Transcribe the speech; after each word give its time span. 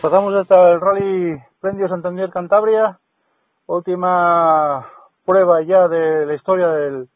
Desplazamos 0.00 0.34
hasta 0.34 0.70
el 0.70 0.80
Rally 0.80 1.42
Prendio 1.60 1.86
Santander 1.86 2.30
Cantabria, 2.30 2.98
última 3.66 4.86
prueba 5.26 5.60
ya 5.60 5.88
de 5.88 6.24
la 6.24 6.32
historia 6.32 6.68
del, 6.68 7.06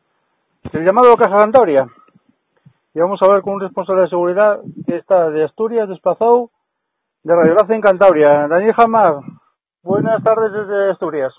del 0.71 0.85
llamado 0.85 1.17
Caja 1.17 1.39
Cantabria. 1.39 1.87
Y 2.93 3.01
vamos 3.01 3.23
a 3.23 3.33
ver 3.33 3.41
con 3.41 3.55
un 3.55 3.61
responsable 3.63 4.03
de 4.03 4.11
seguridad 4.11 4.61
que 4.87 4.97
está 4.97 5.31
de 5.31 5.45
Asturias, 5.45 5.89
desplazado 5.89 6.51
de 7.23 7.35
Radio 7.35 7.57
en 7.71 7.81
Cantabria. 7.81 8.49
Daniel 8.49 8.75
Jamar, 8.75 9.15
buenas 9.83 10.23
tardes 10.23 10.53
desde 10.53 10.91
Asturias. 10.91 11.33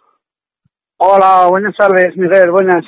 Hola, 0.97 1.45
buenas 1.47 1.75
tardes, 1.77 2.17
Miguel, 2.17 2.49
buenas. 2.49 2.83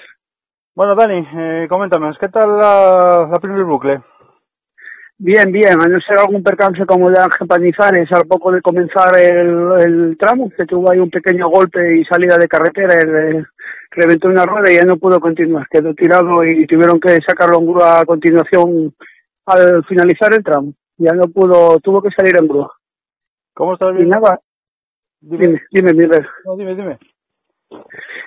Bueno, 0.74 0.96
Dani, 0.96 1.28
eh, 1.32 1.68
coméntame, 1.70 2.12
¿qué 2.20 2.30
tal 2.30 2.58
la, 2.58 3.30
la 3.32 3.40
primer 3.40 3.66
bucle? 3.66 4.02
Bien, 5.20 5.52
bien, 5.52 5.82
a 5.82 5.88
no 5.88 6.00
ser 6.00 6.20
algún 6.20 6.44
percance 6.44 6.86
como 6.86 7.10
de 7.10 7.20
Ángel 7.20 7.48
Panizares 7.48 8.08
al 8.12 8.28
poco 8.28 8.52
de 8.52 8.62
comenzar 8.62 9.18
el, 9.18 9.82
el, 9.82 10.18
tramo, 10.18 10.52
que 10.56 10.66
tuvo 10.66 10.92
ahí 10.92 11.00
un 11.00 11.10
pequeño 11.10 11.50
golpe 11.50 11.98
y 11.98 12.06
salida 12.06 12.38
de 12.38 12.48
carretera, 12.48 12.94
el, 13.02 13.48
reventó 13.90 14.28
una 14.28 14.46
rueda 14.46 14.72
y 14.72 14.76
ya 14.76 14.84
no 14.84 14.98
pudo 14.98 15.20
continuar, 15.20 15.68
quedó 15.70 15.96
tirado 15.96 16.46
y 16.46 16.68
tuvieron 16.68 17.00
que 17.00 17.18
sacarlo 17.28 17.58
en 17.58 17.66
grúa 17.66 18.02
a 18.02 18.06
continuación 18.06 18.94
al 19.48 19.84
finalizar 19.86 20.34
el 20.36 20.44
tramo. 20.44 20.74
Ya 20.98 21.14
no 21.14 21.24
pudo, 21.30 21.80
tuvo 21.80 22.02
que 22.02 22.12
salir 22.12 22.38
en 22.38 22.48
grúa. 22.48 22.72
¿Cómo 23.56 23.74
estás 23.74 23.94
bien? 23.94 24.08
Y 24.08 24.10
nada, 24.10 24.40
dime, 25.20 25.64
dime, 25.72 25.92
dime. 25.94 26.28
No, 26.46 26.56
dime, 26.56 26.76
dime. 26.76 26.98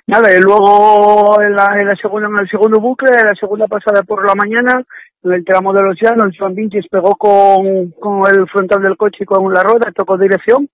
Nada, 0.07 0.37
y 0.37 0.41
luego 0.41 1.41
en 1.41 1.55
la, 1.55 1.77
en 1.79 1.87
la 1.87 1.97
segunda, 1.97 2.29
en 2.29 2.41
el 2.41 2.49
segundo 2.49 2.81
bucle, 2.81 3.11
en 3.17 3.29
la 3.29 3.35
segunda 3.35 3.67
pasada 3.69 4.03
por 4.03 4.27
la 4.27 4.35
mañana, 4.35 4.85
en 5.23 5.33
el 5.33 5.45
tramo 5.45 5.73
de 5.73 5.83
los 5.83 5.97
llanos, 6.01 6.37
Juan 6.39 6.55
Vinches 6.55 6.87
pegó 6.91 7.17
con, 7.17 7.91
con 7.93 8.23
el 8.31 8.49
frontal 8.49 8.83
del 8.83 8.97
coche 8.97 9.25
y 9.25 9.27
con 9.27 9.53
la 9.53 9.63
rueda, 9.63 9.93
tocó 9.95 10.17
dirección, 10.17 10.69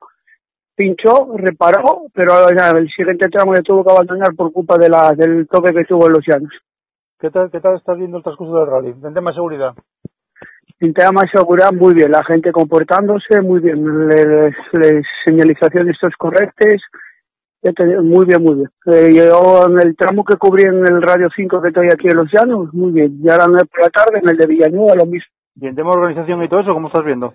pinchó, 0.75 1.33
reparó, 1.35 2.03
pero 2.13 2.49
ya, 2.57 2.71
el 2.71 2.89
siguiente 2.91 3.29
tramo 3.29 3.55
ya 3.55 3.63
tuvo 3.63 3.85
que 3.85 3.93
abandonar 3.93 4.35
por 4.37 4.53
culpa 4.53 4.77
de 4.79 4.89
la, 4.89 5.13
del 5.15 5.49
toque 5.49 5.75
que 5.75 5.85
tuvo 5.85 6.07
en 6.07 6.13
los 6.13 6.25
llanos. 6.27 6.53
¿Qué 7.19 7.31
tal, 7.31 7.51
qué 7.51 7.61
tal 7.61 7.77
estás 7.77 7.97
viendo 7.97 8.19
el 8.19 8.23
transcurso 8.23 8.59
del 8.59 8.67
rally? 8.67 8.95
En 9.03 9.15
tema 9.15 9.31
de 9.31 9.37
seguridad. 9.37 9.75
En 10.79 10.93
tema 10.93 11.23
de 11.23 11.31
seguridad, 11.39 11.73
muy 11.73 11.95
bien. 11.95 12.11
La 12.11 12.23
gente 12.23 12.53
comportándose, 12.53 13.41
muy 13.41 13.61
bien. 13.61 14.09
Les 14.09 15.07
señalizaciones 15.25 15.97
correctas, 16.19 16.83
muy 18.03 18.27
bien, 18.27 18.43
muy 18.43 18.55
bien. 18.55 18.71
Eh, 18.87 19.15
yo 19.15 19.67
en 19.67 19.81
el 19.81 19.97
tramo 19.97 20.25
que 20.25 20.37
cubrí 20.37 20.65
en 20.65 20.87
el 20.87 21.03
Radio 21.03 21.29
5 21.35 21.63
que 21.63 21.69
estoy 21.69 21.89
aquí 21.89 22.09
en 22.09 22.17
Los 22.17 22.31
Llanos, 22.33 22.73
muy 22.73 22.93
bien. 22.93 23.19
Ya 23.23 23.35
a 23.35 23.49
las 23.49 23.69
por 23.69 23.83
la 23.83 23.91
tarde 23.91 24.21
en 24.23 24.29
el 24.29 24.37
de 24.37 24.47
Villanueva 24.47 24.95
lo 24.95 25.07
mismo. 25.07 25.31
¿Y 25.57 25.67
en 25.67 25.75
tema 25.75 25.91
de 25.91 26.01
organización 26.01 26.43
y 26.45 26.49
todo 26.49 26.61
eso, 26.61 26.75
cómo 26.75 26.89
estás 26.89 27.05
viendo? 27.05 27.35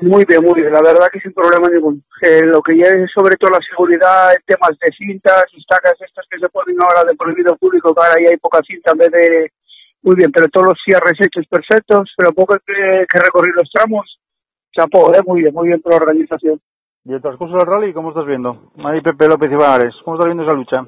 Muy 0.00 0.24
bien, 0.24 0.42
muy 0.42 0.60
bien. 0.60 0.72
La 0.72 0.80
verdad 0.80 1.06
que 1.12 1.20
sin 1.20 1.32
problema 1.32 1.68
ningún. 1.68 2.02
Eh, 2.22 2.40
lo 2.42 2.60
que 2.62 2.76
ya 2.76 2.90
es 2.90 3.10
sobre 3.12 3.36
todo 3.36 3.52
la 3.52 3.60
seguridad, 3.68 4.32
temas 4.46 4.76
de 4.80 4.90
cintas, 4.96 5.44
estacas 5.56 5.94
estas 6.00 6.26
que 6.28 6.38
se 6.38 6.48
ponen 6.48 6.76
ahora 6.80 7.04
de 7.08 7.14
prohibido 7.14 7.56
público, 7.56 7.94
que 7.94 8.02
ahora 8.02 8.20
ya 8.20 8.30
hay 8.30 8.36
poca 8.38 8.60
cinta 8.66 8.92
en 8.92 8.98
vez 8.98 9.10
de... 9.12 9.52
Muy 10.02 10.16
bien, 10.16 10.32
pero 10.32 10.48
todos 10.48 10.66
los 10.66 10.78
cierres 10.84 11.14
hechos 11.20 11.46
perfectos, 11.46 12.10
pero 12.16 12.32
poco 12.32 12.56
que, 12.66 13.06
que 13.08 13.18
recorrer 13.20 13.52
los 13.54 13.70
tramos, 13.70 14.18
chapó, 14.72 15.14
¿eh? 15.14 15.20
muy 15.24 15.42
bien, 15.42 15.54
muy 15.54 15.68
bien 15.68 15.80
por 15.80 15.92
la 15.92 15.98
organización. 15.98 16.60
¿Y 17.04 17.12
el 17.12 17.20
transcurso 17.20 17.56
del 17.56 17.66
rally 17.66 17.92
cómo 17.92 18.10
estás 18.10 18.26
viendo? 18.26 18.72
Ahí 18.84 19.00
Pepe 19.00 19.26
López 19.26 19.50
y 19.50 19.56
¿cómo 20.04 20.16
estás 20.16 20.26
viendo 20.26 20.44
esa 20.44 20.54
lucha? 20.54 20.86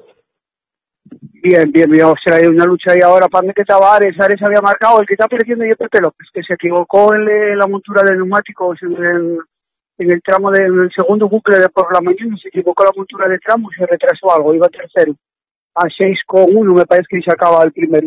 Bien, 1.42 1.70
bien, 1.72 1.90
bien. 1.90 2.06
O 2.06 2.14
sea, 2.22 2.36
hay 2.36 2.46
una 2.46 2.64
lucha 2.64 2.92
ahí 2.92 3.00
ahora 3.04 3.28
para 3.28 3.52
que 3.52 3.64
Tavares, 3.64 4.18
Ares 4.20 4.40
había 4.42 4.60
marcado, 4.60 5.00
el 5.00 5.06
que 5.06 5.14
está 5.14 5.26
perdiendo 5.26 5.64
y 5.64 5.74
Pepe 5.74 6.00
López, 6.00 6.28
que 6.32 6.42
se 6.42 6.54
equivocó 6.54 7.14
en 7.14 7.58
la 7.58 7.66
montura 7.66 8.02
de 8.02 8.16
neumáticos 8.16 8.80
en 8.82 8.92
el, 9.04 9.38
en 9.98 10.10
el 10.10 10.22
tramo 10.22 10.50
del 10.52 10.90
segundo 10.96 11.28
bucle 11.28 11.58
de 11.58 11.68
por 11.68 11.92
la 11.92 12.00
mañana, 12.00 12.36
se 12.40 12.48
equivocó 12.48 12.84
la 12.84 12.92
montura 12.96 13.28
de 13.28 13.38
tramo 13.38 13.68
y 13.70 13.74
se 13.74 13.86
retrasó 13.86 14.32
algo, 14.32 14.54
iba 14.54 14.68
tercero. 14.68 15.14
A 15.74 15.82
6,1 15.82 16.74
me 16.74 16.86
parece 16.86 17.08
que 17.10 17.22
se 17.22 17.32
acaba 17.32 17.64
el 17.64 17.72
primero 17.72 18.06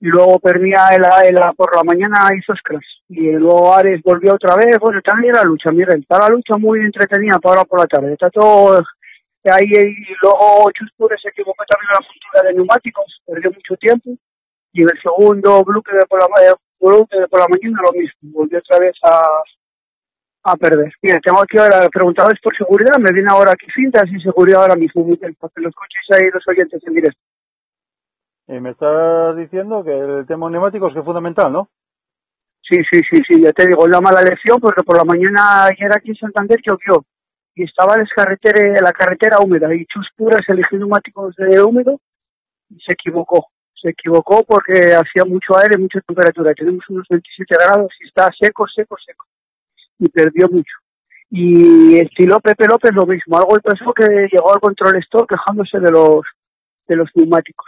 y 0.00 0.06
luego 0.06 0.38
perdía 0.38 0.88
el, 0.92 1.04
el, 1.26 1.54
por 1.56 1.74
la 1.74 1.82
mañana 1.84 2.28
hizo 2.36 2.54
scratch 2.54 2.99
y 3.10 3.32
luego 3.32 3.74
Ares 3.74 4.00
volvió 4.04 4.34
otra 4.34 4.54
vez, 4.54 4.78
bueno, 4.78 5.02
también 5.02 5.34
la 5.34 5.42
lucha, 5.42 5.72
miren, 5.72 5.98
está 5.98 6.16
la 6.16 6.28
lucha 6.28 6.54
muy 6.56 6.78
entretenida 6.78 7.40
para 7.40 7.56
ahora 7.56 7.64
por 7.64 7.80
la 7.80 7.86
tarde, 7.86 8.12
está 8.12 8.30
todo 8.30 8.80
ahí 9.50 9.66
y 9.66 10.14
luego 10.22 10.70
Chuspure 10.70 11.16
se 11.18 11.30
equivocó 11.30 11.64
también 11.66 11.90
en 11.90 11.94
la 11.98 12.06
postura 12.06 12.42
de 12.46 12.54
neumáticos, 12.54 13.20
perdió 13.26 13.50
mucho 13.50 13.74
tiempo 13.78 14.10
y 14.72 14.82
en 14.82 14.88
el 14.92 15.02
segundo 15.02 15.64
bloque 15.64 15.90
de 15.92 16.06
por 16.06 16.20
la, 16.20 16.28
bloque 16.78 17.18
de 17.18 17.26
por 17.26 17.40
la 17.40 17.48
mañana 17.48 17.82
lo 17.82 17.98
mismo, 17.98 18.30
volvió 18.30 18.58
otra 18.58 18.78
vez 18.78 18.94
a, 19.02 20.52
a 20.52 20.56
perder. 20.56 20.92
Mira, 21.02 21.18
tengo 21.18 21.42
aquí 21.42 21.58
ahora 21.58 21.88
preguntados 21.88 22.38
por 22.40 22.56
seguridad, 22.56 22.96
me 23.00 23.10
viene 23.12 23.28
ahora 23.28 23.50
aquí 23.50 23.66
cintas 23.74 24.04
y 24.06 24.20
seguridad 24.20 24.62
ahora 24.62 24.76
mismo, 24.76 25.04
porque 25.04 25.60
los 25.60 25.74
coches 25.74 26.06
ahí 26.14 26.30
los 26.32 26.46
oyentes 26.46 26.80
en 26.86 26.94
directo. 26.94 27.20
Y 28.46 28.60
me 28.60 28.70
estás 28.70 29.36
diciendo 29.36 29.82
que 29.82 29.98
el 29.98 30.26
tema 30.28 30.48
neumático 30.48 30.86
es 30.86 30.94
que 30.94 31.00
es 31.00 31.04
fundamental, 31.04 31.52
¿no? 31.52 31.68
Sí, 32.70 32.76
sí, 32.88 33.00
sí, 33.10 33.22
sí, 33.28 33.42
ya 33.42 33.52
te 33.52 33.66
digo, 33.66 33.88
la 33.88 34.00
mala 34.00 34.22
lección 34.22 34.60
porque 34.60 34.84
por 34.84 34.96
la 34.96 35.02
mañana 35.02 35.64
ayer 35.64 35.90
aquí 35.92 36.10
en 36.10 36.14
Santander 36.14 36.60
llovió 36.64 37.04
y 37.56 37.64
estaba 37.64 37.96
la 37.96 38.06
carretera, 38.14 38.80
la 38.80 38.92
carretera 38.92 39.38
húmeda 39.42 39.74
y 39.74 39.84
Chus 39.86 40.06
Puras 40.16 40.42
eligió 40.46 40.78
neumáticos 40.78 41.34
de 41.34 41.60
húmedo 41.60 42.00
y 42.68 42.78
se 42.80 42.92
equivocó. 42.92 43.48
Se 43.74 43.90
equivocó 43.90 44.44
porque 44.44 44.94
hacía 44.94 45.24
mucho 45.26 45.58
aire, 45.58 45.78
mucha 45.78 46.00
temperatura. 46.02 46.54
Tenemos 46.54 46.84
unos 46.90 47.06
27 47.10 47.56
grados 47.58 47.90
y 48.00 48.06
está 48.06 48.28
seco, 48.38 48.68
seco, 48.68 48.96
seco. 49.04 49.26
Y 49.98 50.08
perdió 50.08 50.48
mucho. 50.48 50.76
Y 51.28 51.98
estilo 51.98 52.38
Pepe 52.38 52.66
López 52.66 52.92
lo 52.94 53.04
mismo. 53.04 53.36
Algo 53.36 53.56
le 53.56 53.62
pasó 53.62 53.92
que 53.94 54.28
llegó 54.30 54.54
al 54.54 54.60
control 54.60 54.96
store 54.98 55.26
quejándose 55.28 55.80
de 55.80 55.90
los, 55.90 56.22
de 56.86 56.94
los 56.94 57.08
neumáticos. 57.16 57.66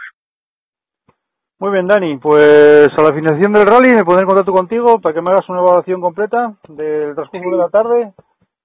Muy 1.63 1.71
bien, 1.71 1.87
Dani. 1.87 2.17
Pues 2.17 2.89
a 2.97 3.01
la 3.01 3.13
finalización 3.13 3.53
del 3.53 3.65
rally 3.65 3.95
me 3.95 4.03
pondré 4.03 4.23
en 4.23 4.27
contacto 4.27 4.51
contigo 4.51 4.99
para 4.99 5.15
que 5.15 5.21
me 5.21 5.31
hagas 5.31 5.47
una 5.47 5.59
evaluación 5.59 6.01
completa 6.01 6.55
del 6.67 7.15
transcurso 7.15 7.51
de 7.51 7.57
la 7.57 7.69
tarde 7.69 8.13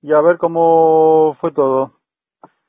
y 0.03 0.13
a 0.13 0.21
ver 0.21 0.37
cómo 0.37 1.37
fue 1.41 1.53
todo. 1.53 1.93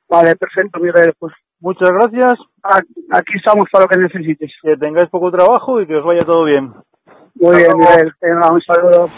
Vale, 0.08 0.36
perfecto, 0.36 0.80
Miguel. 0.80 1.16
Pues 1.18 1.34
muchas 1.60 1.90
gracias. 1.90 2.34
Aquí 2.62 3.38
estamos 3.38 3.66
para 3.72 3.86
lo 3.86 3.90
que 3.90 4.00
necesites. 4.02 4.52
Que 4.62 4.78
tengáis 4.78 5.10
poco 5.10 5.32
trabajo 5.32 5.82
y 5.82 5.88
que 5.88 5.96
os 5.96 6.06
vaya 6.06 6.22
todo 6.22 6.44
bien. 6.44 6.76
Muy 7.34 7.56
bien, 7.56 7.72
Miguel. 7.76 8.14
Venga, 8.22 8.52
un 8.52 8.62
saludo. 8.62 9.10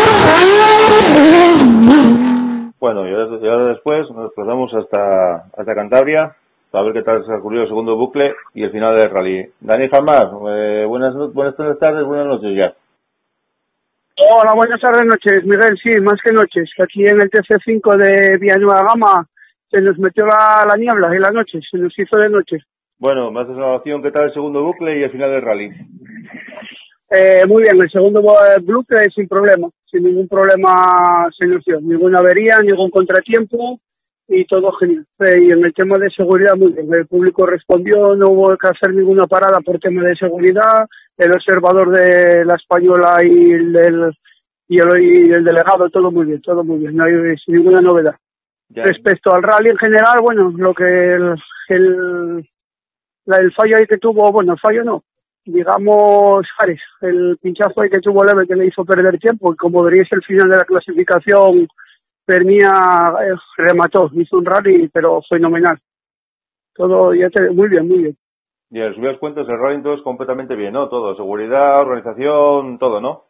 Bueno, 2.85 3.09
y 3.09 3.15
ahora, 3.49 3.69
después 3.69 4.11
nos 4.11 4.25
desplazamos 4.25 4.75
hasta, 4.75 5.37
hasta 5.57 5.75
Cantabria 5.75 6.37
para 6.71 6.85
ver 6.85 6.93
qué 6.93 7.03
tal 7.03 7.25
se 7.25 7.33
ha 7.33 7.39
ocurrido 7.39 7.63
el 7.63 7.69
segundo 7.69 7.97
bucle 7.97 8.35
y 8.53 8.63
el 8.63 8.73
final 8.73 8.99
del 8.99 9.09
rally. 9.09 9.43
Dani 9.59 9.89
Jamás, 9.89 10.27
eh, 10.51 10.85
buenas, 10.87 11.15
buenas 11.33 11.57
tardes, 11.57 12.05
buenas 12.05 12.27
noches 12.27 12.55
ya. 12.55 12.75
Hola, 14.31 14.53
buenas 14.55 14.79
tardes, 14.83 15.01
noches, 15.03 15.47
Miguel, 15.47 15.79
sí, 15.83 15.99
más 16.03 16.21
que 16.23 16.35
noches. 16.35 16.69
Aquí 16.79 17.07
en 17.07 17.23
el 17.23 17.31
TC5 17.31 17.97
de 17.97 18.37
Villanueva 18.37 18.83
Gama 18.87 19.27
se 19.71 19.81
nos 19.81 19.99
metió 19.99 20.27
la, 20.27 20.67
la 20.69 20.77
niebla 20.77 21.09
y 21.17 21.21
la 21.21 21.31
noche, 21.31 21.61
se 21.63 21.79
nos 21.79 21.99
hizo 21.99 22.21
de 22.21 22.29
noche. 22.29 22.59
Bueno, 22.99 23.31
una 23.31 23.41
evaluación, 23.41 24.03
¿qué 24.03 24.11
tal 24.11 24.25
el 24.25 24.35
segundo 24.35 24.63
bucle 24.63 24.99
y 24.99 25.05
el 25.05 25.11
final 25.11 25.31
del 25.31 25.41
rally? 25.41 25.71
Eh, 27.09 27.47
muy 27.49 27.63
bien, 27.63 27.81
el 27.81 27.91
segundo 27.91 28.21
bucle 28.21 28.99
sin 29.15 29.27
problema 29.27 29.71
sin 29.95 30.03
ningún 30.03 30.27
problema 30.27 31.29
se 31.39 31.47
ninguna 31.81 32.19
avería, 32.19 32.59
ningún 32.59 32.91
contratiempo 32.91 33.79
y 34.27 34.45
todo 34.47 34.73
genial. 34.73 35.07
Eh, 35.21 35.37
y 35.41 35.53
en 35.53 35.65
el 35.65 35.73
tema 35.73 35.97
de 35.99 36.11
seguridad, 36.11 36.57
muy 36.57 36.73
bien, 36.73 36.93
el 36.93 37.07
público 37.07 37.47
respondió, 37.47 38.17
no 38.17 38.31
hubo 38.31 38.57
que 38.57 38.69
hacer 38.69 38.93
ninguna 38.95 39.27
parada 39.27 39.61
por 39.65 39.79
tema 39.79 40.03
de 40.03 40.17
seguridad, 40.17 40.87
el 41.17 41.31
observador 41.31 41.91
de 41.97 42.45
la 42.45 42.57
española 42.57 43.19
y 43.23 43.53
el, 43.53 44.13
y 44.69 44.81
el, 45.33 45.45
delegado, 45.45 45.89
todo 45.91 46.11
muy 46.11 46.27
bien, 46.27 46.43
todo 46.43 46.65
muy 46.65 46.79
bien, 46.79 46.97
no 46.97 47.05
hay 47.05 47.37
ninguna 47.47 47.81
novedad. 47.81 48.17
Respecto 48.71 49.33
al 49.33 49.43
rally 49.43 49.69
en 49.71 49.77
general, 49.77 50.19
bueno, 50.23 50.53
lo 50.57 50.75
que 50.75 50.85
el, 50.85 51.35
el, 51.69 52.49
el 53.27 53.53
fallo 53.53 53.77
ahí 53.77 53.87
que 53.87 53.99
tuvo, 53.99 54.33
bueno, 54.33 54.55
el 54.55 54.59
fallo 54.59 54.83
no, 54.83 55.05
digamos, 55.45 56.47
Fares, 56.57 56.81
el 57.01 57.37
pinchazo 57.41 57.83
que 57.83 58.01
tuvo 58.01 58.25
leve 58.25 58.47
que 58.47 58.57
le 58.57 58.67
hizo 58.67 58.85
perder 58.85 59.19
tiempo 59.19 59.53
y 59.53 59.57
como 59.57 59.83
veréis 59.83 60.09
el 60.13 60.23
final 60.23 60.51
de 60.51 60.57
la 60.57 60.65
clasificación, 60.65 61.69
Pernia 62.25 62.71
eh, 62.71 63.35
remató, 63.59 64.11
hizo 64.15 64.39
un 64.39 64.45
rally, 64.47 64.89
pero 64.89 65.21
fenomenal. 65.29 65.79
Todo, 66.75 67.15
ya 67.15 67.29
te, 67.31 67.51
muy 67.51 67.69
bien, 67.69 67.87
muy 67.87 67.99
bien. 67.99 68.17
Y 68.71 68.81
a 68.81 68.93
subir 68.93 69.19
cuentas, 69.19 69.47
el 69.49 69.59
rally 69.59 69.83
todo 69.83 69.95
es 69.95 70.03
completamente 70.03 70.57
bien, 70.57 70.73
¿no? 70.73 70.89
Todo, 70.89 71.15
seguridad, 71.15 71.81
organización, 71.81 72.79
todo, 72.79 73.01
¿no? 73.01 73.25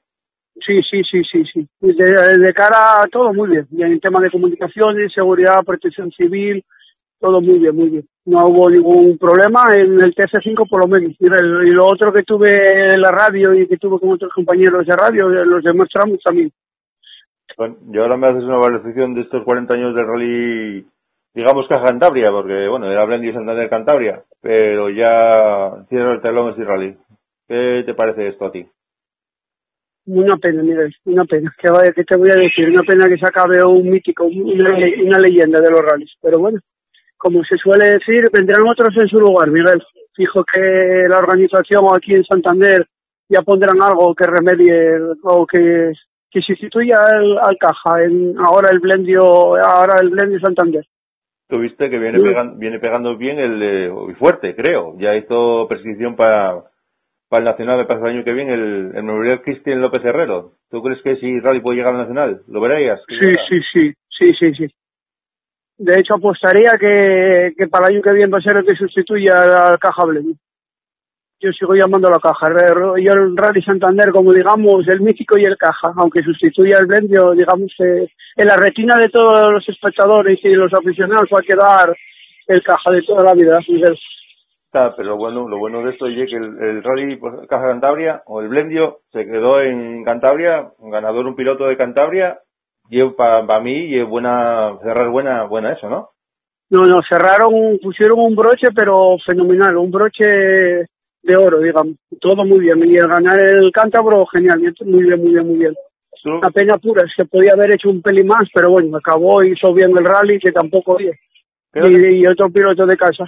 Sí, 0.65 0.81
sí, 0.89 1.03
sí, 1.11 1.23
sí, 1.25 1.45
sí. 1.53 1.69
De, 1.81 1.93
de 1.93 2.53
cara 2.55 3.03
a 3.03 3.07
todo, 3.11 3.33
muy 3.35 3.51
bien. 3.51 3.67
Y 3.73 3.83
en 3.83 3.99
tema 3.99 4.21
de 4.21 4.31
comunicaciones, 4.31 5.13
seguridad, 5.13 5.65
protección 5.67 6.13
civil, 6.13 6.65
todo 7.25 7.41
muy 7.41 7.59
bien, 7.59 7.75
muy 7.75 7.89
bien. 7.89 8.05
No 8.27 8.37
hubo 8.49 8.69
ningún 8.69 9.17
problema 9.17 9.63
en 9.75 9.95
el 9.95 10.15
TC5 10.15 10.69
por 10.69 10.83
lo 10.83 10.89
menos. 10.89 11.17
Y 11.19 11.71
lo 11.71 11.87
otro 11.87 12.13
que 12.13 12.23
tuve 12.23 12.53
en 12.53 13.01
la 13.01 13.11
radio 13.11 13.55
y 13.55 13.67
que 13.67 13.79
tuve 13.79 13.99
con 13.99 14.11
otros 14.11 14.31
compañeros 14.35 14.85
de 14.87 14.95
radio, 14.95 15.29
los 15.29 15.65
demostramos 15.65 16.19
también. 16.23 16.53
Bueno, 17.57 17.77
y 17.91 17.97
ahora 17.97 18.19
me 18.19 18.29
haces 18.29 18.45
una 18.45 18.59
valoración 18.59 19.15
de 19.15 19.23
estos 19.23 19.43
40 19.43 19.73
años 19.73 19.95
del 19.95 20.07
rally, 20.07 20.87
digamos 21.33 21.67
Caja 21.67 21.87
Cantabria, 21.87 22.31
porque 22.31 22.69
bueno, 22.69 22.91
era 22.91 23.07
Blendy 23.07 23.33
Santander 23.33 23.71
Cantabria, 23.71 24.23
pero 24.43 24.91
ya 24.91 25.87
cierra 25.89 26.13
el 26.13 26.21
telón 26.21 26.51
este 26.51 26.65
rally. 26.65 26.95
¿Qué 27.49 27.85
te 27.87 27.95
parece 27.95 28.29
esto 28.29 28.45
a 28.45 28.53
ti? 28.53 28.67
Una 30.07 30.37
pena, 30.37 30.63
Miguel, 30.63 30.95
una 31.07 31.25
pena. 31.25 31.51
¿Qué, 31.59 31.71
vaya, 31.71 31.91
¿Qué 31.95 32.05
te 32.05 32.19
voy 32.19 32.29
a 32.29 32.37
decir? 32.37 32.69
Una 32.69 32.83
pena 32.83 33.07
que 33.07 33.17
se 33.17 33.27
acabe 33.27 33.65
un 33.65 33.89
mítico, 33.89 34.25
una, 34.25 34.75
una 34.75 35.19
leyenda 35.19 35.61
de 35.61 35.71
los 35.71 35.81
rallies. 35.81 36.13
Pero 36.21 36.39
bueno, 36.39 36.59
como 37.25 37.43
se 37.43 37.57
suele 37.57 37.97
decir, 37.97 38.23
vendrán 38.31 38.69
otros 38.69 38.95
en 39.01 39.09
su 39.09 39.19
lugar, 39.19 39.51
Miguel. 39.51 39.83
Fijo 40.15 40.45
que 40.45 41.07
la 41.09 41.19
organización 41.19 41.87
aquí 41.97 42.15
en 42.15 42.25
Santander 42.25 42.87
ya 43.31 43.41
pondrán 43.41 43.83
algo 43.83 44.15
que 44.15 44.27
remedie 44.27 45.01
o 45.23 45.47
que, 45.47 45.93
que 46.31 46.41
sustituya 46.43 46.97
al, 47.11 47.39
al 47.39 47.57
caja. 47.59 48.05
En, 48.05 48.35
ahora 48.39 48.69
el 48.71 48.79
Blendio, 48.79 49.23
ahora 49.57 50.01
el 50.03 50.11
Blendio 50.11 50.39
Santander. 50.39 50.85
Tuviste 51.49 51.89
que 51.89 51.99
viene, 51.99 52.21
pegando, 52.21 52.59
viene 52.59 52.79
pegando 52.79 53.17
bien 53.17 53.39
el 53.39 53.63
eh, 53.63 53.91
fuerte, 54.19 54.55
creo. 54.55 54.95
Ya 54.99 55.17
hizo 55.17 55.67
prescripción 55.67 56.17
para 56.17 56.63
para 57.31 57.41
el 57.41 57.45
Nacional 57.47 57.81
el 57.81 57.87
pasado 57.87 58.07
año 58.07 58.23
que 58.23 58.35
viene 58.35 58.53
el, 58.53 58.93
el 58.95 59.03
Memorial 59.03 59.41
Cristian 59.43 59.81
López 59.81 60.05
Herrero. 60.05 60.53
¿Tú 60.71 60.83
crees 60.83 61.01
que 61.03 61.17
si 61.17 61.41
Rally 61.41 61.61
puede 61.61 61.79
llegar 61.79 61.95
al 61.95 62.01
Nacional? 62.01 62.43
¿Lo 62.49 62.61
verías? 62.61 63.01
Sí, 63.09 63.33
sí, 63.49 63.61
sí, 63.73 63.93
sí, 64.11 64.35
sí, 64.39 64.55
sí. 64.55 64.75
De 65.77 65.99
hecho, 65.99 66.15
apostaría 66.15 66.73
que, 66.79 67.53
que 67.57 67.67
para 67.69 67.87
el 67.87 67.95
año 67.95 68.03
que 68.03 68.13
viene 68.13 68.31
va 68.31 68.39
a 68.39 68.43
ser 68.43 68.57
el 68.57 68.65
que 68.65 68.77
sustituya 68.77 69.33
al 69.67 69.79
Caja 69.79 70.07
Blendio 70.07 70.37
yo 71.45 71.53
sigo 71.53 71.75
llamando 71.75 72.09
a 72.09 72.13
la 72.13 72.19
caja. 72.19 72.47
Yo 72.99 73.13
el 73.13 73.37
Rally 73.37 73.63
Santander, 73.63 74.11
como 74.13 74.33
digamos, 74.33 74.87
el 74.89 75.01
mítico 75.01 75.39
y 75.39 75.45
el 75.45 75.57
caja, 75.59 75.93
aunque 75.97 76.23
sustituya 76.23 76.79
el 76.81 76.87
Blendio, 76.87 77.33
digamos, 77.33 77.73
eh, 77.81 78.09
en 78.37 78.47
la 78.47 78.57
retina 78.57 78.95
de 78.99 79.09
todos 79.09 79.53
los 79.53 79.69
espectadores 79.69 80.39
y 80.43 80.49
los 80.51 80.73
aficionados 80.73 81.29
va 81.33 81.39
a 81.39 81.47
quedar 81.47 81.97
el 82.47 82.63
caja 82.63 82.91
de 82.91 83.03
toda 83.03 83.25
la 83.25 83.35
vida. 83.35 83.61
Pero 84.97 85.17
bueno, 85.17 85.49
lo 85.49 85.59
bueno 85.59 85.83
de 85.83 85.93
esto 85.93 86.07
es 86.07 86.29
que 86.29 86.37
el, 86.37 86.83
Rally 86.83 87.17
pues, 87.17 87.47
Caja 87.49 87.69
Cantabria 87.69 88.23
o 88.27 88.41
el 88.41 88.49
Blendio 88.49 88.99
se 89.13 89.25
quedó 89.25 89.61
en 89.61 90.03
Cantabria, 90.03 90.73
un 90.79 90.91
ganador, 90.91 91.27
un 91.27 91.37
piloto 91.37 91.67
de 91.67 91.77
Cantabria, 91.77 92.41
para 93.17 93.61
mí 93.61 93.87
y 93.87 94.01
es 94.01 94.09
buena, 94.09 94.79
cerrar 94.83 95.09
buena, 95.11 95.45
buena 95.45 95.73
eso, 95.73 95.89
¿no? 95.89 96.11
No, 96.71 96.81
no, 96.81 97.01
cerraron, 97.09 97.79
pusieron 97.83 98.21
un 98.21 98.35
broche, 98.35 98.69
pero 98.75 99.17
fenomenal, 99.25 99.77
un 99.77 99.91
broche 99.91 100.89
de 101.23 101.37
oro, 101.37 101.61
digamos. 101.61 101.97
Todo 102.21 102.45
muy 102.45 102.61
bien. 102.61 102.79
Y 102.85 102.97
el 102.97 103.07
ganar 103.07 103.39
el 103.43 103.71
cántabro, 103.71 104.27
genial. 104.27 104.61
Muy 104.85 105.05
bien, 105.05 105.21
muy 105.21 105.33
bien, 105.33 105.47
muy 105.47 105.57
bien. 105.57 105.75
Una 106.25 106.51
pena 106.51 106.79
pura, 106.79 107.03
se 107.15 107.27
podía 107.27 107.51
haber 107.53 107.73
hecho 107.73 107.91
un 107.91 108.01
peli 108.01 108.25
más, 108.25 108.49
pero 108.55 108.71
bueno, 108.71 108.97
acabó, 108.97 109.45
hizo 109.45 109.75
bien 109.75 109.91
el 109.91 110.07
rally, 110.07 110.39
que 110.39 110.53
tampoco 110.53 110.97
bien. 110.97 111.13
Y, 111.75 112.21
y, 112.21 112.27
otro 112.27 112.49
piloto 112.51 112.87
de 112.87 112.97
casa. 112.97 113.25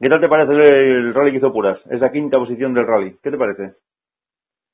¿Qué 0.00 0.08
tal 0.08 0.20
te 0.20 0.28
parece 0.28 0.52
el 0.52 1.12
rally 1.12 1.32
que 1.32 1.38
hizo 1.38 1.52
Puras? 1.52 1.78
Esa 1.90 2.10
quinta 2.10 2.38
posición 2.38 2.72
del 2.72 2.86
rally. 2.86 3.16
¿Qué 3.22 3.30
te 3.30 3.36
parece? 3.36 3.74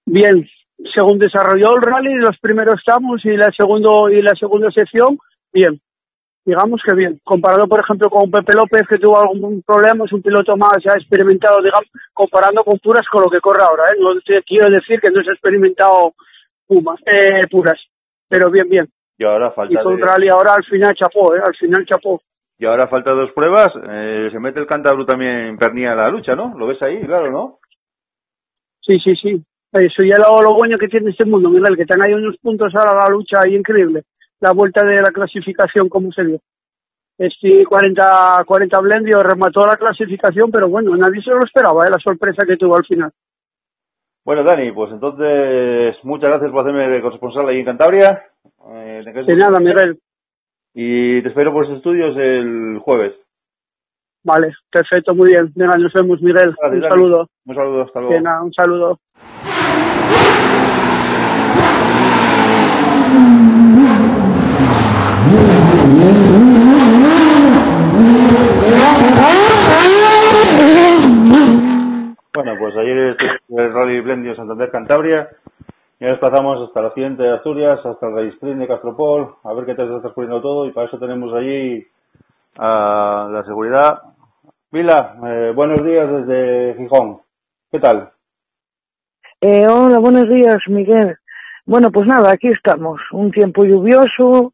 Bien. 0.07 0.47
Según 0.95 1.19
desarrolló 1.19 1.75
el 1.77 1.83
rally, 1.83 2.15
los 2.15 2.39
primeros 2.41 2.81
tramos 2.85 3.25
y 3.25 3.37
la 3.37 3.51
segundo 3.57 4.09
y 4.11 4.23
la 4.23 4.35
segunda 4.39 4.71
sección, 4.71 5.19
bien 5.53 5.81
digamos 6.49 6.81
que 6.83 6.97
bien. 6.97 7.21
Comparado, 7.23 7.69
por 7.69 7.81
ejemplo, 7.81 8.09
con 8.09 8.31
Pepe 8.31 8.55
López, 8.57 8.89
que 8.89 8.99
tuvo 8.99 9.21
algún 9.21 9.63
problema, 9.63 10.07
es 10.07 10.13
un 10.15 10.23
piloto 10.23 10.57
más 10.57 10.79
ya 10.83 10.95
experimentado, 10.97 11.59
digamos, 11.59 11.91
comparando 12.15 12.65
con 12.65 12.79
Puras 12.79 13.07
con 13.13 13.23
lo 13.23 13.29
que 13.29 13.41
corre 13.41 13.61
ahora. 13.63 13.83
¿eh? 13.93 14.01
No 14.01 14.19
te 14.25 14.43
quiero 14.45 14.69
decir 14.69 14.99
que 14.99 15.11
no 15.13 15.21
es 15.21 15.29
experimentado 15.29 16.15
Pumas, 16.67 17.01
eh, 17.05 17.47
Puras, 17.51 17.79
pero 18.29 18.51
bien, 18.51 18.67
bien. 18.67 18.89
Y 19.19 19.25
ahora 19.25 19.51
falta. 19.51 19.79
Hizo 19.79 19.91
un 19.91 20.01
rally 20.01 20.29
ahora 20.31 20.55
al 20.57 20.65
final 20.65 20.95
chapó, 20.95 21.35
¿eh? 21.37 21.43
al 21.45 21.55
final 21.55 21.85
chapó. 21.85 22.23
Y 22.59 22.65
ahora 22.65 22.89
falta 22.89 23.13
dos 23.13 23.31
pruebas. 23.33 23.69
Eh, 23.87 24.31
se 24.33 24.41
mete 24.41 24.59
el 24.59 24.67
Cantabro 24.67 25.05
también 25.05 25.53
en 25.53 25.59
pernía 25.59 25.95
la 25.95 26.09
lucha, 26.09 26.35
¿no? 26.35 26.55
¿Lo 26.57 26.67
ves 26.67 26.81
ahí? 26.81 27.05
Claro, 27.05 27.31
¿no? 27.31 27.59
Sí, 28.81 28.99
sí, 29.05 29.15
sí. 29.17 29.45
Eso 29.73 30.03
ya 30.03 30.17
lo, 30.19 30.43
lo 30.43 30.55
bueno 30.55 30.79
que 30.79 30.89
tiene 30.89 31.11
este 31.11 31.27
mundo, 31.27 31.51
Miguel, 31.51 31.77
que 31.77 31.83
están 31.83 32.05
ahí 32.05 32.15
unos 32.15 32.37
puntos 32.39 32.73
ahora 32.75 33.05
la 33.05 33.11
lucha 33.11 33.39
ahí 33.45 33.55
increíble 33.55 34.05
la 34.41 34.53
vuelta 34.53 34.87
de 34.87 34.97
la 34.97 35.11
clasificación 35.11 35.89
como 35.89 36.13
se 36.13 36.25
dio. 36.25 36.41
Este 37.19 37.65
40, 37.65 38.45
40 38.47 38.81
Blendio 38.81 39.23
remató 39.23 39.67
la 39.67 39.77
clasificación, 39.77 40.51
pero 40.53 40.69
bueno, 40.69 40.97
nadie 40.97 41.21
se 41.23 41.31
lo 41.31 41.41
esperaba, 41.45 41.85
¿eh? 41.85 41.91
la 41.91 41.99
sorpresa 41.99 42.47
que 42.47 42.57
tuvo 42.57 42.77
al 42.77 42.87
final. 42.87 43.11
Bueno, 44.25 44.45
Dani, 44.45 44.71
pues 44.73 44.93
entonces 44.93 45.97
muchas 46.05 46.31
gracias 46.31 46.53
por 46.53 46.61
hacerme 46.61 46.89
de 46.89 47.01
corresponsal 47.01 47.49
ahí 47.49 47.61
en 47.61 47.65
Cantabria. 47.65 48.25
Eh, 48.71 49.03
de 49.05 49.37
nada, 49.37 49.59
Miguel. 49.59 49.99
Y 50.75 51.23
te 51.23 51.29
espero 51.29 51.53
por 51.53 51.67
los 51.67 51.79
estudios 51.79 52.17
el 52.17 52.79
jueves. 52.79 53.15
Vale, 54.23 54.53
perfecto, 54.71 55.15
muy 55.15 55.31
bien. 55.31 55.51
Venga, 55.57 55.79
nos 55.79 55.93
vemos, 55.93 56.21
Miguel. 56.21 56.55
un 56.63 56.83
saludo. 56.83 57.29
Un 57.47 57.55
saludo, 57.55 57.83
hasta 57.83 58.01
luego. 58.01 58.45
Un 58.45 58.53
saludo. 58.53 58.99
Bueno, 72.35 72.53
pues 72.59 72.77
ayer 72.77 73.17
el 73.49 73.73
Rally 73.73 74.01
Blendio 74.01 74.35
Santander 74.37 74.71
Cantabria. 74.71 75.29
Ya 75.99 76.09
desplazamos 76.09 76.69
hasta 76.69 76.83
la 76.83 76.93
siguiente 76.93 77.23
de 77.23 77.35
Asturias, 77.35 77.81
hasta 77.85 78.07
el 78.07 78.29
Sprint 78.29 78.61
de 78.61 78.69
Castropol, 78.69 79.35
a 79.43 79.53
ver 79.55 79.65
qué 79.65 79.75
tal 79.75 79.87
está 79.87 80.01
transcurriendo 80.03 80.41
todo 80.43 80.67
y 80.67 80.73
para 80.73 80.87
eso 80.87 80.99
tenemos 80.99 81.33
allí 81.35 81.85
a 82.59 83.29
la 83.33 83.43
seguridad. 83.45 84.03
Vila, 84.71 85.17
eh, 85.27 85.53
buenos 85.55 85.83
días 85.85 86.07
desde 86.09 86.75
Gijón. 86.77 87.19
¿Qué 87.73 87.81
tal? 87.81 88.11
Eh, 89.41 89.65
hola, 89.69 89.99
buenos 89.99 90.29
días, 90.29 90.59
Miguel. 90.69 91.17
Bueno, 91.65 91.91
pues 91.91 92.07
nada, 92.07 92.31
aquí 92.33 92.49
estamos. 92.49 93.01
Un 93.13 93.31
tiempo 93.31 93.65
lluvioso, 93.65 94.53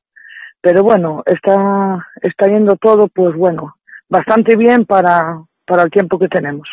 pero 0.65 0.83
bueno, 0.83 1.23
está, 1.27 2.07
está 2.23 2.47
yendo 2.47 2.77
todo, 2.77 3.09
pues 3.09 3.37
bueno, 3.37 3.75
bastante 4.09 4.57
bien 4.57 4.87
para, 4.87 5.43
para 5.67 5.83
el 5.83 5.91
tiempo 5.91 6.19
que 6.19 6.29
tenemos. 6.29 6.67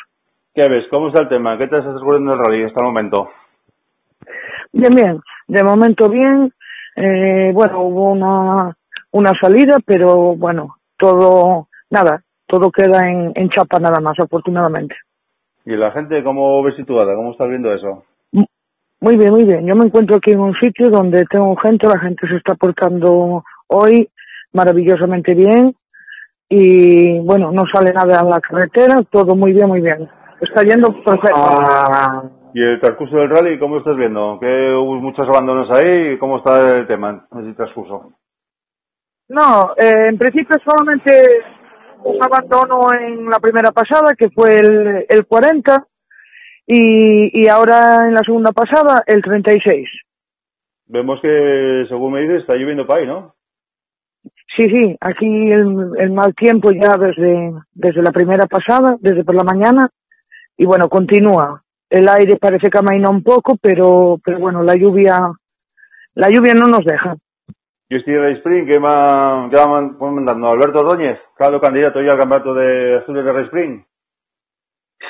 ¿Qué 0.55 0.62
ves? 0.69 0.86
¿Cómo 0.89 1.10
está 1.10 1.24
el 1.24 1.27
tema? 1.27 1.57
¿Qué 1.57 1.67
te 1.67 1.77
estás 1.77 1.98
ocurriendo 1.98 2.33
el 2.33 2.39
rally 2.39 2.63
hasta 2.63 2.79
el 2.79 2.86
momento? 2.86 3.29
Bien, 4.71 4.95
bien. 4.95 5.19
De 5.45 5.62
momento 5.62 6.07
bien. 6.07 6.53
Eh, 6.95 7.51
bueno, 7.53 7.81
hubo 7.81 8.13
una, 8.13 8.77
una 9.12 9.33
salida, 9.41 9.74
pero 9.86 10.38
bueno, 10.38 10.77
todo, 10.98 11.67
nada, 11.89 12.24
todo 12.48 12.71
queda 12.71 13.10
en, 13.10 13.33
en 13.36 13.50
chapa 13.50 13.77
nada 13.77 14.00
más, 14.00 14.17
afortunadamente. 14.17 14.95
¿Y 15.65 15.75
la 15.75 15.91
gente 15.91 16.24
cómo 16.24 16.63
ves 16.63 16.77
situada? 16.77 17.13
¿Cómo 17.13 17.31
estás 17.31 17.50
viendo 17.50 17.74
eso? 17.74 18.05
Muy 19.01 19.17
bien, 19.17 19.33
muy 19.33 19.43
bien. 19.43 19.65
Yo 19.65 19.75
me 19.75 19.86
encuentro 19.86 20.15
aquí 20.15 20.31
en 20.31 20.39
un 20.39 20.53
sitio 20.62 20.89
donde 20.89 21.25
tengo 21.25 21.55
gente, 21.57 21.88
la 21.88 22.00
gente 22.00 22.25
se 22.27 22.36
está 22.36 22.55
portando 22.55 23.43
hoy 23.71 24.09
maravillosamente 24.53 25.33
bien 25.33 25.75
y 26.49 27.19
bueno, 27.19 27.51
no 27.51 27.61
sale 27.73 27.93
nada 27.93 28.19
a 28.19 28.25
la 28.25 28.39
carretera, 28.41 29.01
todo 29.09 29.35
muy 29.35 29.53
bien, 29.53 29.67
muy 29.67 29.81
bien. 29.81 30.09
Está 30.41 30.63
yendo 30.63 30.89
perfecto. 31.03 31.39
Ah. 31.39 32.23
¿Y 32.53 32.61
el 32.61 32.81
transcurso 32.81 33.15
del 33.15 33.29
rally 33.29 33.57
cómo 33.57 33.77
estás 33.77 33.95
viendo? 33.95 34.37
¿Que 34.39 34.73
hubo 34.73 34.95
muchos 34.95 35.25
abandonos 35.27 35.69
ahí? 35.71 36.17
¿Cómo 36.17 36.39
está 36.39 36.79
el 36.79 36.87
tema, 36.87 37.25
el 37.31 37.55
transcurso? 37.55 38.11
No, 39.29 39.71
eh, 39.77 40.09
en 40.09 40.17
principio 40.17 40.57
solamente 40.65 41.23
un 42.03 42.17
abandono 42.21 42.81
en 42.99 43.29
la 43.29 43.39
primera 43.39 43.71
pasada, 43.71 44.13
que 44.17 44.29
fue 44.29 44.55
el, 44.55 45.05
el 45.07 45.25
40, 45.25 45.85
y, 46.67 47.43
y 47.43 47.47
ahora 47.47 48.07
en 48.07 48.13
la 48.13 48.23
segunda 48.25 48.51
pasada 48.51 49.03
el 49.07 49.21
36. 49.21 49.87
Vemos 50.87 51.21
que, 51.21 51.85
según 51.87 52.11
me 52.11 52.21
dices, 52.21 52.41
está 52.41 52.55
lloviendo 52.55 52.85
para 52.85 52.99
ahí, 52.99 53.07
¿no? 53.07 53.35
Sí, 54.55 54.70
sí, 54.70 54.98
aquí 55.00 55.25
el, 55.25 55.91
el, 55.98 56.12
mal 56.12 56.36
tiempo 56.36 56.72
ya 56.72 56.98
desde, 57.00 57.53
desde 57.74 58.01
la 58.01 58.12
primera 58.12 58.48
pasada, 58.48 58.98
desde 59.00 59.24
por 59.24 59.36
la 59.36 59.43
mañana, 59.43 59.89
y 60.58 60.65
bueno, 60.65 60.89
continúa. 60.89 61.63
El 61.89 62.08
aire 62.10 62.38
parece 62.38 62.70
que 62.70 62.77
amaina 62.77 63.10
un 63.10 63.24
poco, 63.24 63.55
pero, 63.62 64.17
pero 64.24 64.39
bueno, 64.39 64.62
la 64.62 64.75
lluvia, 64.75 65.31
la 66.15 66.27
lluvia 66.29 66.53
no 66.53 66.70
nos 66.70 66.84
deja. 66.84 67.15
¿Y 67.89 67.96
este 67.98 68.12
de 68.12 68.34
Spring 68.34 68.65
qué 68.67 68.79
va, 68.79 69.50
qué 69.50 69.58
va 69.58 70.12
mandando? 70.12 70.48
¿Alberto 70.48 70.79
Ordóñez, 70.79 71.20
claro 71.36 71.60
candidato 71.60 72.01
ya 72.01 72.13
al 72.13 72.20
campeonato 72.20 72.53
de 72.53 72.98
Asturias 72.98 73.25
de 73.25 73.41
Spring? 73.43 73.84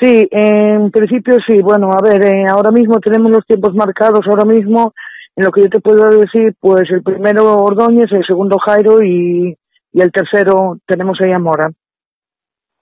Sí, 0.00 0.28
en 0.30 0.90
principio 0.90 1.36
sí. 1.46 1.62
Bueno, 1.62 1.90
a 1.92 2.02
ver, 2.02 2.26
eh, 2.26 2.44
ahora 2.50 2.72
mismo 2.72 2.98
tenemos 2.98 3.30
los 3.30 3.46
tiempos 3.46 3.74
marcados, 3.74 4.26
ahora 4.26 4.44
mismo 4.44 4.94
en 5.36 5.44
lo 5.44 5.50
que 5.50 5.62
yo 5.62 5.68
te 5.70 5.80
puedo 5.80 6.08
decir, 6.10 6.54
pues 6.60 6.90
el 6.90 7.02
primero 7.02 7.56
Ordóñez, 7.56 8.10
el 8.12 8.24
segundo 8.26 8.58
Jairo 8.58 9.02
y, 9.02 9.56
y 9.92 10.00
el 10.00 10.12
tercero 10.12 10.78
tenemos 10.86 11.18
ahí 11.20 11.32
a 11.32 11.38
Mora. 11.38 11.70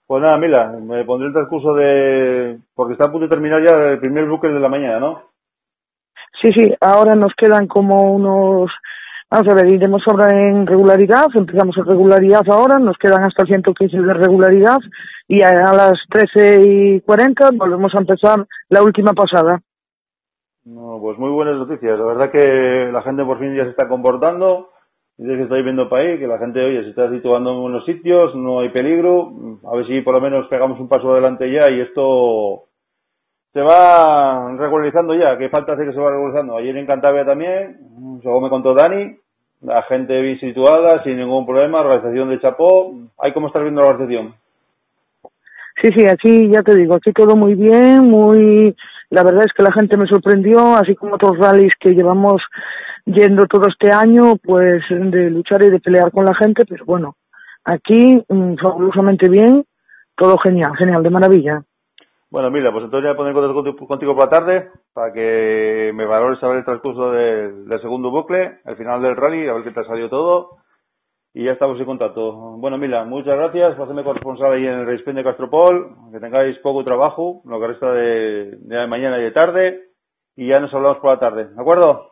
Pues 0.07 0.21
nada, 0.21 0.37
Mila, 0.37 0.67
me 0.81 1.05
pondré 1.05 1.27
el 1.27 1.33
transcurso 1.33 1.73
de... 1.73 2.59
porque 2.75 2.93
está 2.93 3.07
a 3.07 3.11
punto 3.11 3.27
de 3.27 3.29
terminar 3.29 3.61
ya 3.65 3.77
el 3.91 3.99
primer 3.99 4.27
buque 4.27 4.49
de 4.49 4.59
la 4.59 4.67
mañana, 4.67 4.99
¿no? 4.99 5.23
Sí, 6.41 6.49
sí, 6.53 6.73
ahora 6.81 7.15
nos 7.15 7.33
quedan 7.35 7.67
como 7.67 8.13
unos... 8.13 8.69
Vamos 9.29 9.47
a 9.47 9.53
ver, 9.53 9.67
iremos 9.67 10.01
ahora 10.05 10.29
en 10.37 10.67
regularidad, 10.67 11.27
empezamos 11.33 11.77
en 11.77 11.85
regularidad 11.85 12.43
ahora, 12.49 12.79
nos 12.79 12.97
quedan 12.97 13.23
hasta 13.23 13.43
el 13.43 13.47
115 13.47 13.97
de 14.01 14.13
regularidad 14.13 14.79
y 15.29 15.41
a, 15.41 15.69
a 15.69 15.73
las 15.73 15.93
13 16.09 16.61
y 16.67 16.99
40 16.99 17.51
volvemos 17.53 17.93
a 17.95 18.01
empezar 18.01 18.45
la 18.67 18.83
última 18.83 19.13
pasada. 19.13 19.61
No, 20.65 20.99
pues 21.01 21.17
muy 21.17 21.31
buenas 21.31 21.57
noticias. 21.57 21.97
La 21.97 22.05
verdad 22.05 22.31
que 22.31 22.91
la 22.91 23.01
gente 23.01 23.25
por 23.25 23.39
fin 23.39 23.55
ya 23.55 23.63
se 23.63 23.71
está 23.71 23.87
comportando. 23.87 24.69
Dice 25.17 25.35
que 25.35 25.43
estáis 25.43 25.63
viendo 25.63 25.89
país, 25.89 26.19
que 26.19 26.27
la 26.27 26.37
gente, 26.37 26.63
oye, 26.63 26.83
se 26.83 26.89
está 26.89 27.09
situando 27.09 27.51
en 27.51 27.61
buenos 27.61 27.85
sitios, 27.85 28.35
no 28.35 28.61
hay 28.61 28.69
peligro. 28.69 29.31
A 29.71 29.75
ver 29.75 29.87
si 29.87 30.01
por 30.01 30.13
lo 30.13 30.21
menos 30.21 30.47
pegamos 30.47 30.79
un 30.79 30.87
paso 30.87 31.11
adelante 31.11 31.51
ya 31.51 31.69
y 31.69 31.81
esto 31.81 32.63
se 33.53 33.61
va 33.61 34.55
regularizando 34.57 35.13
ya, 35.13 35.37
que 35.37 35.49
falta 35.49 35.73
hacer 35.73 35.87
que 35.87 35.93
se 35.93 35.99
va 35.99 36.11
regularizando. 36.11 36.57
Ayer 36.57 36.77
en 36.77 36.85
Cantabria 36.85 37.25
también, 37.25 37.77
según 38.21 38.43
me 38.43 38.49
contó 38.49 38.73
Dani, 38.73 39.15
la 39.61 39.83
gente 39.83 40.19
bien 40.21 40.39
situada, 40.39 41.03
sin 41.03 41.17
ningún 41.17 41.45
problema, 41.45 41.81
organización 41.81 42.29
de 42.29 42.39
Chapó. 42.39 42.93
¿Hay 43.19 43.33
cómo 43.33 43.47
estar 43.47 43.61
viendo 43.61 43.81
la 43.81 43.89
organización? 43.89 44.35
Sí, 45.81 45.89
sí, 45.95 46.07
aquí 46.07 46.49
ya 46.49 46.61
te 46.61 46.75
digo, 46.75 46.95
aquí 46.95 47.11
todo 47.11 47.35
muy 47.35 47.55
bien, 47.55 48.03
muy... 48.03 48.75
La 49.11 49.23
verdad 49.23 49.43
es 49.45 49.51
que 49.51 49.63
la 49.63 49.73
gente 49.73 49.97
me 49.97 50.07
sorprendió, 50.07 50.75
así 50.75 50.95
como 50.95 51.15
otros 51.15 51.37
rallies 51.37 51.73
que 51.77 51.91
llevamos 51.91 52.41
yendo 53.05 53.45
todo 53.45 53.67
este 53.67 53.93
año, 53.93 54.37
pues 54.41 54.83
de 54.89 55.29
luchar 55.29 55.63
y 55.63 55.69
de 55.69 55.81
pelear 55.81 56.11
con 56.11 56.23
la 56.23 56.33
gente, 56.33 56.63
pero 56.67 56.85
bueno, 56.85 57.15
aquí 57.65 58.23
mmm, 58.29 58.55
fabulosamente 58.55 59.27
bien, 59.27 59.65
todo 60.15 60.37
genial, 60.37 60.71
genial, 60.77 61.03
de 61.03 61.09
maravilla. 61.09 61.61
Bueno, 62.29 62.49
mira, 62.49 62.71
pues 62.71 62.85
entonces 62.85 63.09
ya 63.09 63.17
poner 63.17 63.33
contacto 63.33 63.85
contigo 63.85 64.15
por 64.15 64.23
la 64.23 64.29
tarde 64.29 64.69
para 64.93 65.11
que 65.11 65.91
me 65.93 66.05
valores 66.05 66.39
saber 66.39 66.59
el 66.59 66.65
transcurso 66.65 67.11
del, 67.11 67.67
del 67.67 67.81
segundo 67.81 68.11
bucle, 68.11 68.59
el 68.63 68.77
final 68.77 69.01
del 69.01 69.17
rally, 69.17 69.49
a 69.49 69.53
ver 69.53 69.63
qué 69.63 69.71
te 69.71 69.81
ha 69.81 69.85
salido 69.85 70.07
todo. 70.07 70.61
Y 71.33 71.45
ya 71.45 71.53
estamos 71.53 71.79
en 71.79 71.85
contacto. 71.85 72.33
Bueno, 72.57 72.77
Mila, 72.77 73.05
muchas 73.05 73.37
gracias. 73.37 73.75
Pásenme 73.75 74.03
corresponsal 74.03 74.51
ahí 74.51 74.67
en 74.67 74.79
el 74.79 74.85
Race 74.85 75.11
de 75.11 75.23
Castropol. 75.23 75.95
Que 76.11 76.19
tengáis 76.19 76.57
poco 76.59 76.83
trabajo, 76.83 77.41
lo 77.45 77.59
que 77.59 77.67
resta 77.67 77.91
de, 77.93 78.57
de 78.59 78.87
mañana 78.87 79.17
y 79.19 79.23
de 79.23 79.31
tarde. 79.31 79.81
Y 80.35 80.47
ya 80.49 80.59
nos 80.59 80.73
hablamos 80.73 80.97
por 80.97 81.11
la 81.11 81.19
tarde. 81.19 81.45
¿De 81.45 81.61
acuerdo? 81.61 82.11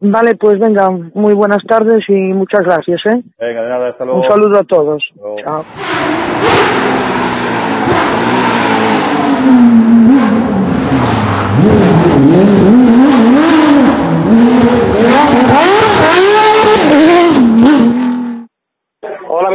Vale, 0.00 0.34
pues 0.36 0.58
venga, 0.58 0.88
muy 0.90 1.34
buenas 1.34 1.62
tardes 1.66 2.04
y 2.08 2.12
muchas 2.12 2.60
gracias, 2.60 3.00
¿eh? 3.06 3.22
Venga, 3.38 3.62
de 3.62 3.68
nada, 3.68 3.88
hasta 3.88 4.04
luego. 4.04 4.20
Un 4.20 4.28
saludo 4.28 4.58
a 4.58 4.64
todos. 4.64 5.02
Chao. 5.42 5.64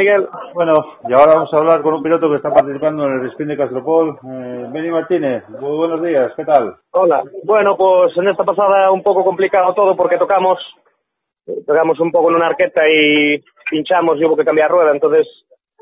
Miguel. 0.02 0.28
Bueno, 0.56 0.74
y 1.08 1.14
ahora 1.14 1.36
vamos 1.36 1.54
a 1.54 1.58
hablar 1.58 1.82
con 1.84 1.94
un 1.94 2.02
piloto 2.02 2.28
que 2.28 2.38
está 2.38 2.50
participando 2.50 3.06
en 3.06 3.22
el 3.22 3.28
Spin 3.30 3.50
de 3.50 3.58
Castropol. 3.58 4.18
Eh, 4.24 4.66
Benny 4.72 4.90
Martínez, 4.90 5.48
muy 5.50 5.78
buenos 5.78 6.02
días, 6.02 6.32
¿qué 6.36 6.44
tal? 6.44 6.76
Hola. 6.92 7.22
Bueno, 7.44 7.78
pues 7.78 8.18
en 8.18 8.28
esta 8.28 8.44
pasada 8.44 8.90
un 8.92 9.04
poco 9.04 9.24
complicado 9.24 9.74
todo 9.76 9.96
porque 9.96 10.18
tocamos 10.18 10.58
tocamos 11.68 12.00
un 12.00 12.12
poco 12.12 12.30
en 12.30 12.36
una 12.38 12.48
arqueta 12.48 12.82
y 12.90 13.44
pinchamos 13.70 14.20
y 14.20 14.26
hubo 14.26 14.36
que 14.36 14.46
cambiar 14.46 14.72
rueda, 14.72 14.92
entonces 14.92 15.28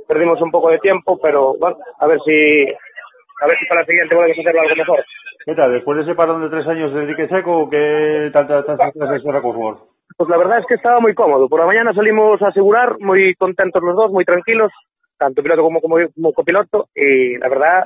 perdimos 0.08 0.42
un 0.42 0.52
poco 0.52 0.70
de 0.70 0.80
tiempo, 0.80 1.18
pero 1.22 1.54
bueno, 1.58 1.78
a 2.00 2.08
ver 2.08 2.20
si 2.26 2.66
a 3.42 3.48
ver 3.48 3.58
si 3.58 3.66
para 3.68 3.82
la 3.82 3.88
siguiente 3.88 4.16
podemos 4.16 4.38
hacerlo 4.38 4.62
algo 4.62 4.76
mejor. 4.76 5.06
¿Qué 5.46 5.56
tal? 5.56 5.72
Después 5.72 5.98
de 5.98 6.04
ese 6.04 6.16
parón 6.16 6.42
de 6.42 6.50
tres 6.50 6.68
años 6.68 6.94
de 6.94 7.06
dique 7.06 7.28
seco, 7.30 7.70
¿qué 7.70 8.32
tal 8.34 8.52
has 8.52 9.16
hecho 9.16 9.32
la 9.32 9.42
Cosworth? 9.42 9.89
Pues 10.20 10.30
la 10.30 10.36
verdad 10.36 10.60
es 10.60 10.66
que 10.66 10.74
estaba 10.76 11.00
muy 11.00 11.16
cómodo. 11.16 11.48
Por 11.48 11.62
la 11.62 11.66
mañana 11.66 11.94
salimos 11.94 12.42
a 12.42 12.50
asegurar, 12.50 13.00
muy 13.00 13.36
contentos 13.36 13.82
los 13.82 13.96
dos, 13.96 14.12
muy 14.12 14.26
tranquilos, 14.26 14.70
tanto 15.18 15.42
piloto 15.42 15.62
como, 15.62 15.80
como, 15.80 15.96
como 16.14 16.34
copiloto, 16.34 16.88
y 16.94 17.38
la 17.38 17.48
verdad, 17.48 17.84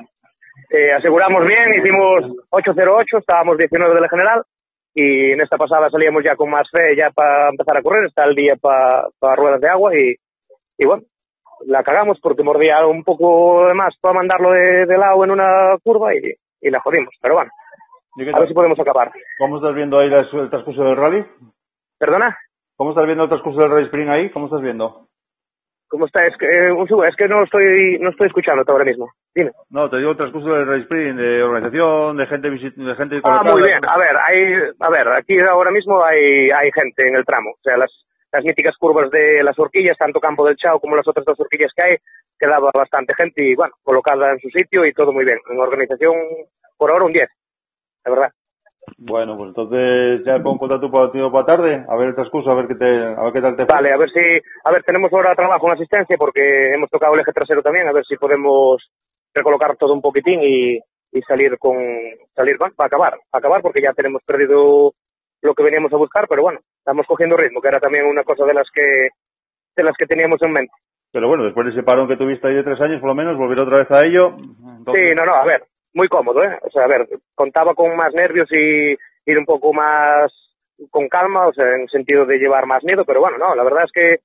eh, 0.68 0.94
aseguramos 0.94 1.46
bien, 1.46 1.74
hicimos 1.78 2.24
8.08, 2.50 3.20
estábamos 3.20 3.56
19 3.56 3.94
de 3.94 4.00
la 4.00 4.08
general, 4.08 4.42
y 4.96 5.30
en 5.30 5.42
esta 5.42 5.56
pasada 5.56 5.88
salíamos 5.90 6.24
ya 6.24 6.34
con 6.34 6.50
más 6.50 6.68
fe 6.72 6.96
ya 6.96 7.10
para 7.10 7.50
empezar 7.50 7.76
a 7.76 7.82
correr, 7.82 8.06
está 8.06 8.24
el 8.24 8.34
día 8.34 8.56
para 8.60 9.04
pa 9.20 9.36
ruedas 9.36 9.60
de 9.60 9.68
agua, 9.68 9.96
y, 9.96 10.16
y 10.76 10.86
bueno, 10.86 11.04
la 11.66 11.84
cagamos 11.84 12.18
porque 12.20 12.42
mordía 12.42 12.84
un 12.84 13.04
poco 13.04 13.68
de 13.68 13.74
más 13.74 13.94
para 14.00 14.14
mandarlo 14.14 14.50
de, 14.50 14.86
de 14.86 14.98
lado 14.98 15.22
en 15.22 15.30
una 15.30 15.76
curva 15.84 16.12
y, 16.16 16.34
y 16.60 16.70
la 16.70 16.80
jodimos, 16.80 17.14
pero 17.22 17.36
bueno, 17.36 17.52
¿Y 18.16 18.24
qué 18.24 18.30
a 18.30 18.40
ver 18.40 18.48
si 18.48 18.54
podemos 18.54 18.78
acabar. 18.78 19.12
¿Cómo 19.38 19.56
estás 19.56 19.74
viendo 19.74 19.98
ahí 19.98 20.08
el 20.12 20.50
transcurso 20.50 20.82
del 20.82 20.96
rally? 20.96 21.24
¿Perdona? 22.04 22.36
¿Cómo 22.76 22.90
estás 22.90 23.06
viendo 23.06 23.24
el 23.24 23.30
transcurso 23.30 23.60
del 23.60 23.70
Rally 23.70 23.86
Spring 23.86 24.10
ahí? 24.10 24.28
¿Cómo 24.28 24.44
estás 24.44 24.60
viendo? 24.60 25.08
¿Cómo 25.88 26.04
está? 26.04 26.26
Es 26.26 26.36
que, 26.36 26.44
eh, 26.44 26.70
un 26.70 26.86
segundo, 26.86 27.08
es 27.08 27.16
que 27.16 27.26
no 27.26 27.42
estoy, 27.44 27.96
no 27.98 28.10
estoy 28.10 28.26
escuchándote 28.26 28.70
ahora 28.70 28.84
mismo. 28.84 29.08
Dime. 29.34 29.52
No, 29.70 29.88
te 29.88 29.96
digo 29.96 30.10
el 30.10 30.16
transcurso 30.18 30.50
del 30.50 30.66
Rally 30.66 30.82
Spring, 30.82 31.16
de 31.16 31.42
organización, 31.42 32.18
de 32.18 32.26
gente 32.26 32.50
de 32.50 32.94
gente 32.94 33.20
Ah, 33.24 33.42
muy 33.42 33.62
bien. 33.64 33.82
A 33.88 33.96
ver, 33.96 34.16
hay, 34.18 34.52
a 34.78 34.90
ver, 34.90 35.08
aquí 35.16 35.40
ahora 35.40 35.70
mismo 35.70 36.04
hay, 36.04 36.50
hay 36.50 36.70
gente 36.72 37.08
en 37.08 37.14
el 37.14 37.24
tramo. 37.24 37.52
O 37.52 37.62
sea, 37.62 37.78
las, 37.78 37.90
las 38.30 38.44
míticas 38.44 38.76
curvas 38.76 39.10
de 39.10 39.42
las 39.42 39.58
horquillas, 39.58 39.96
tanto 39.96 40.20
Campo 40.20 40.44
del 40.44 40.56
Chao 40.56 40.80
como 40.80 40.96
las 40.96 41.08
otras 41.08 41.24
dos 41.24 41.40
horquillas 41.40 41.72
que 41.74 41.82
hay, 41.84 41.96
quedaba 42.38 42.70
bastante 42.74 43.14
gente 43.14 43.42
y, 43.42 43.54
bueno, 43.54 43.72
colocada 43.82 44.30
en 44.30 44.40
su 44.40 44.50
sitio 44.50 44.84
y 44.84 44.92
todo 44.92 45.10
muy 45.10 45.24
bien. 45.24 45.38
En 45.48 45.58
organización, 45.58 46.12
por 46.76 46.90
ahora 46.90 47.06
un 47.06 47.14
10, 47.14 47.30
la 48.04 48.10
verdad. 48.10 48.32
Bueno, 48.98 49.36
pues 49.36 49.48
entonces 49.48 50.24
ya 50.24 50.38
pongo 50.42 50.58
contacto 50.58 50.90
para 50.90 51.10
ti 51.10 51.18
por 51.18 51.34
la 51.34 51.44
tarde, 51.44 51.84
a 51.88 51.96
ver 51.96 52.08
el 52.08 52.14
transcurso, 52.14 52.50
a 52.50 52.54
ver 52.54 52.66
qué 52.68 52.74
te, 52.74 52.86
a 52.86 53.22
ver 53.22 53.32
qué 53.32 53.40
tal 53.40 53.56
te. 53.56 53.64
Vale, 53.64 53.92
a 53.92 53.96
ver 53.96 54.10
si, 54.10 54.20
a 54.64 54.70
ver, 54.72 54.82
tenemos 54.84 55.12
ahora 55.12 55.34
trabajo 55.34 55.66
en 55.66 55.74
asistencia 55.74 56.16
porque 56.16 56.74
hemos 56.74 56.90
tocado 56.90 57.14
el 57.14 57.20
eje 57.20 57.32
trasero 57.32 57.62
también, 57.62 57.88
a 57.88 57.92
ver 57.92 58.04
si 58.04 58.16
podemos 58.16 58.82
recolocar 59.34 59.76
todo 59.76 59.92
un 59.92 60.00
poquitín 60.00 60.40
y, 60.42 60.78
y 61.12 61.22
salir 61.22 61.58
con, 61.58 61.76
salir, 62.34 62.56
para 62.58 62.86
acabar, 62.86 63.18
para 63.30 63.40
acabar 63.40 63.62
porque 63.62 63.82
ya 63.82 63.92
tenemos 63.92 64.22
perdido 64.24 64.92
lo 65.42 65.54
que 65.54 65.62
veníamos 65.62 65.92
a 65.92 65.96
buscar, 65.96 66.26
pero 66.28 66.42
bueno, 66.42 66.60
estamos 66.78 67.06
cogiendo 67.06 67.36
ritmo, 67.36 67.60
que 67.60 67.68
era 67.68 67.80
también 67.80 68.06
una 68.06 68.24
cosa 68.24 68.44
de 68.44 68.54
las 68.54 68.66
que, 68.72 69.08
de 69.76 69.82
las 69.82 69.96
que 69.96 70.06
teníamos 70.06 70.40
en 70.42 70.52
mente. 70.52 70.72
Pero 71.12 71.28
bueno, 71.28 71.44
después 71.44 71.66
de 71.66 71.72
ese 71.72 71.82
parón 71.84 72.08
que 72.08 72.16
tuviste 72.16 72.48
ahí 72.48 72.54
de 72.54 72.64
tres 72.64 72.80
años, 72.80 73.00
por 73.00 73.08
lo 73.08 73.14
menos, 73.14 73.36
volver 73.36 73.60
otra 73.60 73.84
vez 73.84 73.90
a 73.90 74.04
ello. 74.04 74.34
Entonces, 74.78 75.10
Sí, 75.10 75.14
no, 75.14 75.24
no, 75.24 75.34
a 75.34 75.44
ver, 75.44 75.62
muy 75.94 76.08
cómodo, 76.08 76.42
¿eh? 76.44 76.58
O 76.62 76.70
sea, 76.70 76.84
a 76.84 76.88
ver, 76.88 77.06
contaba 77.34 77.74
con 77.74 77.94
más 77.96 78.12
nervios 78.14 78.48
y 78.52 78.96
ir 79.26 79.38
un 79.38 79.46
poco 79.46 79.72
más 79.72 80.30
con 80.90 81.08
calma, 81.08 81.46
o 81.46 81.52
sea, 81.52 81.66
en 81.74 81.82
el 81.82 81.88
sentido 81.88 82.26
de 82.26 82.38
llevar 82.38 82.66
más 82.66 82.82
miedo, 82.84 83.04
pero 83.04 83.20
bueno, 83.20 83.38
no, 83.38 83.54
la 83.54 83.62
verdad 83.64 83.84
es 83.84 83.92
que 83.92 84.18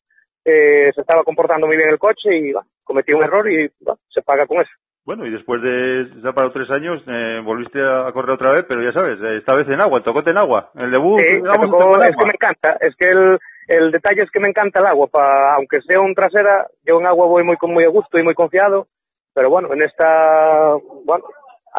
eh, 0.46 0.92
se 0.96 1.02
estaba 1.02 1.24
comportando 1.24 1.68
muy 1.68 1.78
bien 1.78 1.90
el 1.90 2.00
coche 2.00 2.36
y 2.36 2.54
cometí 2.84 3.14
un 3.14 3.24
error 3.24 3.50
y 3.52 3.70
se 4.10 4.22
paga 4.24 4.48
con 4.48 4.58
eso. 4.62 4.72
Bueno, 5.06 5.26
y 5.26 5.32
después 5.32 5.62
de 5.62 6.08
ya 6.24 6.34
parado 6.34 6.52
tres 6.54 6.70
años, 6.72 7.02
eh, 7.08 7.42
volviste 7.44 7.80
a 7.82 8.12
correr 8.12 8.32
otra 8.32 8.52
vez, 8.52 8.66
pero 8.68 8.82
ya 8.84 8.92
sabes, 8.92 9.20
eh, 9.22 9.38
esta 9.38 9.56
vez 9.56 9.68
en 9.70 9.80
agua, 9.82 10.00
el 10.00 10.04
tocote 10.04 10.32
en 10.32 10.38
agua. 10.38 10.70
El 10.76 10.92
debut, 10.92 11.20
Sí, 11.20 11.26
digamos, 11.36 11.70
tocó- 11.70 11.94
tocó 11.94 12.02
es 12.04 12.16
que 12.16 12.26
me 12.28 12.34
encanta, 12.34 12.78
es 12.82 12.96
que 12.96 13.10
el, 13.10 13.40
el 13.68 13.92
detalle 13.92 14.24
es 14.24 14.32
que 14.32 14.40
me 14.40 14.50
encanta 14.50 14.80
el 14.80 14.86
agua, 14.88 15.08
pa, 15.08 15.56
aunque 15.56 15.82
sea 15.82 16.00
un 16.00 16.14
trasera, 16.14 16.68
yo 16.84 17.00
en 17.00 17.08
agua 17.08 17.26
voy 17.28 17.44
muy 17.44 17.58
con 17.58 17.72
muy 17.74 17.86
a 17.86 17.90
gusto 17.90 18.18
y 18.20 18.24
muy 18.24 18.34
confiado, 18.36 18.88
pero 19.34 19.50
bueno, 19.50 19.72
en 19.74 19.82
esta, 19.84 20.76
bueno, 21.06 21.24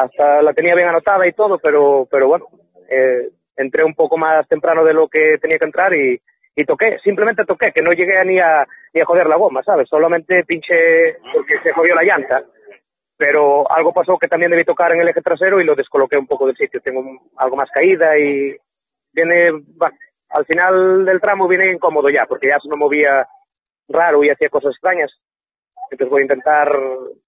hasta 0.03 0.41
la 0.41 0.53
tenía 0.53 0.75
bien 0.75 0.89
anotada 0.89 1.27
y 1.27 1.33
todo, 1.33 1.59
pero, 1.59 2.07
pero 2.09 2.27
bueno, 2.27 2.45
eh, 2.89 3.29
entré 3.55 3.83
un 3.83 3.93
poco 3.93 4.17
más 4.17 4.47
temprano 4.47 4.83
de 4.83 4.93
lo 4.93 5.07
que 5.07 5.37
tenía 5.41 5.57
que 5.57 5.65
entrar 5.65 5.93
y, 5.93 6.21
y 6.55 6.65
toqué, 6.65 6.97
simplemente 7.03 7.45
toqué, 7.45 7.71
que 7.71 7.81
no 7.81 7.91
llegué 7.93 8.23
ni 8.25 8.39
a, 8.39 8.65
ni 8.93 9.01
a 9.01 9.05
joder 9.05 9.27
la 9.27 9.37
goma, 9.37 9.63
¿sabes? 9.63 9.87
Solamente 9.89 10.43
pinché 10.45 11.17
porque 11.33 11.59
se 11.63 11.71
jodió 11.71 11.95
la 11.95 12.03
llanta 12.03 12.43
pero 13.21 13.71
algo 13.71 13.93
pasó 13.93 14.17
que 14.17 14.27
también 14.27 14.49
debí 14.49 14.65
tocar 14.65 14.93
en 14.93 15.01
el 15.01 15.07
eje 15.07 15.21
trasero 15.21 15.61
y 15.61 15.63
lo 15.63 15.75
descoloqué 15.75 16.17
un 16.17 16.25
poco 16.25 16.47
del 16.47 16.55
sitio. 16.55 16.81
Tengo 16.81 17.03
algo 17.37 17.55
más 17.55 17.69
caída 17.69 18.17
y 18.17 18.57
viene, 19.13 19.51
bueno, 19.77 19.95
al 20.29 20.43
final 20.47 21.05
del 21.05 21.21
tramo 21.21 21.47
viene 21.47 21.71
incómodo 21.71 22.09
ya, 22.09 22.25
porque 22.25 22.47
ya 22.47 22.57
se 22.59 22.67
me 22.67 22.75
movía 22.77 23.27
raro 23.87 24.23
y 24.23 24.31
hacía 24.31 24.49
cosas 24.49 24.71
extrañas. 24.71 25.11
Entonces 25.91 26.09
voy 26.09 26.21
a 26.21 26.23
intentar 26.23 26.75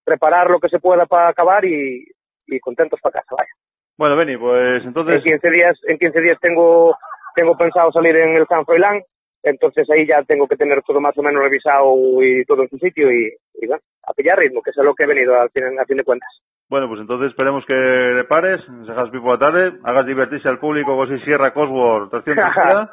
preparar 0.03 0.49
lo 0.49 0.59
que 0.59 0.69
se 0.69 0.79
pueda 0.79 1.05
para 1.05 1.27
acabar 1.27 1.63
y, 1.63 2.07
y 2.47 2.59
contentos 2.59 2.99
para 3.01 3.19
casa, 3.19 3.35
vaya. 3.37 3.51
Bueno, 3.97 4.15
Beni, 4.15 4.37
pues 4.37 4.81
En 4.81 4.87
entonces, 4.89 5.23
15 5.23 5.49
días, 5.49 5.79
en 5.87 5.97
15 5.97 6.21
días 6.21 6.37
tengo, 6.41 6.95
tengo 7.35 7.55
pensado 7.57 7.91
salir 7.91 8.15
en 8.15 8.35
el 8.35 8.47
San 8.47 8.65
Froilán, 8.65 9.01
entonces 9.43 9.87
ahí 9.89 10.07
ya 10.07 10.23
tengo 10.23 10.47
que 10.47 10.55
tener 10.55 10.81
todo 10.83 10.99
más 10.99 11.17
o 11.17 11.21
menos 11.21 11.43
revisado 11.43 11.93
y 12.23 12.43
todo 12.45 12.63
en 12.63 12.69
su 12.69 12.77
sitio 12.77 13.11
y, 13.11 13.31
y 13.61 13.67
bueno, 13.67 13.81
a 14.07 14.13
pillar 14.13 14.39
ritmo, 14.39 14.61
que 14.61 14.71
es 14.71 14.77
a 14.77 14.83
lo 14.83 14.95
que 14.95 15.03
he 15.03 15.07
venido 15.07 15.39
al 15.39 15.49
fin, 15.49 15.63
a 15.79 15.85
fin 15.85 15.97
de 15.97 16.03
cuentas. 16.03 16.29
bueno, 16.69 16.87
pues 16.87 17.01
entonces 17.01 17.29
esperemos 17.29 17.65
que 17.65 17.73
le 17.73 18.23
pares, 18.23 18.61
dejas 18.87 19.09
pipo 19.09 19.29
a 19.29 19.33
la 19.33 19.39
tarde, 19.39 19.73
hagas 19.83 20.05
divertirse 20.05 20.47
al 20.49 20.59
público 20.59 20.95
con 20.95 21.07
si 21.09 21.23
Sierra 21.25 21.53
Cosworth 21.53 22.09
300 22.09 22.45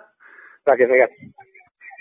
Gracias, 0.67 0.91
Miguel. 0.91 1.09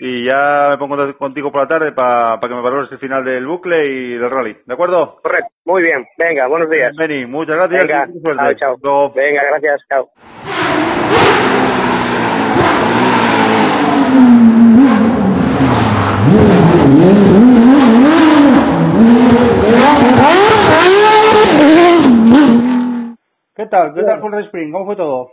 Y 0.02 0.24
ya 0.24 0.68
me 0.70 0.78
pongo 0.78 0.96
contigo 1.18 1.52
por 1.52 1.60
la 1.60 1.68
tarde 1.68 1.92
para 1.92 2.40
que 2.40 2.48
me 2.48 2.62
valores 2.62 2.90
el 2.90 2.98
final 2.98 3.22
del 3.22 3.46
bucle 3.46 3.86
y 3.86 4.14
del 4.14 4.30
rally, 4.30 4.56
¿de 4.64 4.72
acuerdo? 4.72 5.18
Correcto, 5.22 5.52
muy 5.66 5.82
bien, 5.82 6.06
venga, 6.16 6.46
buenos 6.46 6.70
días. 6.70 6.96
Benny, 6.96 7.26
muchas 7.26 7.56
gracias. 7.56 7.82
Venga, 8.22 8.54
chao, 8.56 8.76
chao. 8.82 9.12
Venga, 9.12 9.42
gracias, 9.50 9.82
chao. 9.88 10.08
¿Qué 23.54 23.66
tal? 23.66 23.92
¿Qué 23.92 24.02
tal 24.02 24.20
con 24.22 24.34
el 24.34 24.46
Spring? 24.46 24.72
¿Cómo 24.72 24.86
fue 24.86 24.96
todo? 24.96 25.32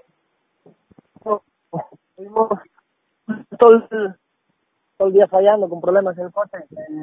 todo 3.58 3.74
el, 3.92 4.16
todo 4.98 5.10
el 5.10 5.14
día 5.14 5.28
fallando 5.28 5.70
con 5.70 5.80
problemas 5.80 6.18
en 6.18 6.26
el 6.26 6.32
coche. 6.32 6.58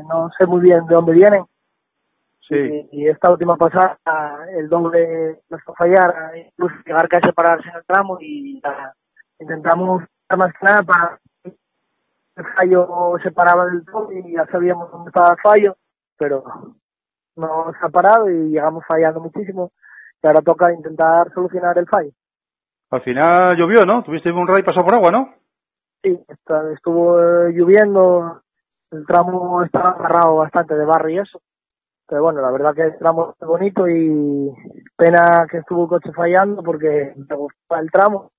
no 0.08 0.30
sé 0.36 0.46
muy 0.46 0.60
bien 0.60 0.84
de 0.86 0.94
dónde 0.94 1.12
vienen. 1.12 1.44
Sí. 2.48 2.88
Y, 2.92 3.08
esta 3.08 3.30
última 3.30 3.56
pasada, 3.56 3.96
el 4.56 4.68
doble 4.68 5.40
nos 5.48 5.62
fue 5.62 5.74
fallar, 5.76 6.36
incluso 6.36 6.74
llegar 6.84 7.08
casi 7.08 7.28
a 7.28 7.32
pararse 7.32 7.68
en 7.70 7.76
el 7.76 7.84
tramo 7.86 8.18
y 8.20 8.60
intentamos 9.38 10.02
más 10.36 10.52
que 10.52 10.66
nada 10.66 10.82
para 10.82 11.18
el 12.36 12.44
fallo 12.56 13.16
se 13.22 13.30
paraba 13.30 13.66
del 13.66 13.84
todo 13.84 14.10
y 14.12 14.32
ya 14.32 14.44
sabíamos 14.46 14.90
dónde 14.90 15.08
estaba 15.08 15.30
el 15.34 15.40
fallo, 15.40 15.76
pero 16.18 16.42
no 17.36 17.72
se 17.78 17.86
ha 17.86 17.88
parado 17.88 18.28
y 18.28 18.50
llegamos 18.50 18.84
fallando 18.86 19.20
muchísimo 19.20 19.70
y 20.22 20.26
ahora 20.26 20.42
toca 20.42 20.72
intentar 20.72 21.32
solucionar 21.32 21.78
el 21.78 21.86
fallo. 21.86 22.10
Al 22.90 23.02
final 23.02 23.56
llovió, 23.56 23.84
¿no? 23.86 24.02
Tuviste 24.02 24.30
un 24.32 24.46
rally 24.46 24.64
pasado 24.64 24.84
por 24.84 24.96
agua, 24.96 25.10
¿no? 25.10 25.34
Sí, 26.04 26.20
estuvo 26.74 27.18
eh, 27.18 27.52
lloviendo, 27.54 28.42
el 28.90 29.06
tramo 29.06 29.62
estaba 29.64 29.92
agarrado 29.92 30.36
bastante 30.36 30.74
de 30.74 30.84
barro 30.84 31.08
y 31.08 31.18
eso. 31.18 31.40
Pero 32.06 32.22
bueno, 32.22 32.42
la 32.42 32.50
verdad 32.50 32.74
que 32.74 32.82
el 32.82 32.98
tramo 32.98 33.34
es 33.40 33.48
bonito 33.48 33.88
y 33.88 34.52
pena 34.94 35.46
que 35.50 35.58
estuvo 35.58 35.84
el 35.84 35.88
coche 35.88 36.12
fallando 36.12 36.62
porque 36.62 37.14
me 37.16 37.36
gustaba 37.36 37.80
el 37.80 37.90
tramo. 37.90 38.32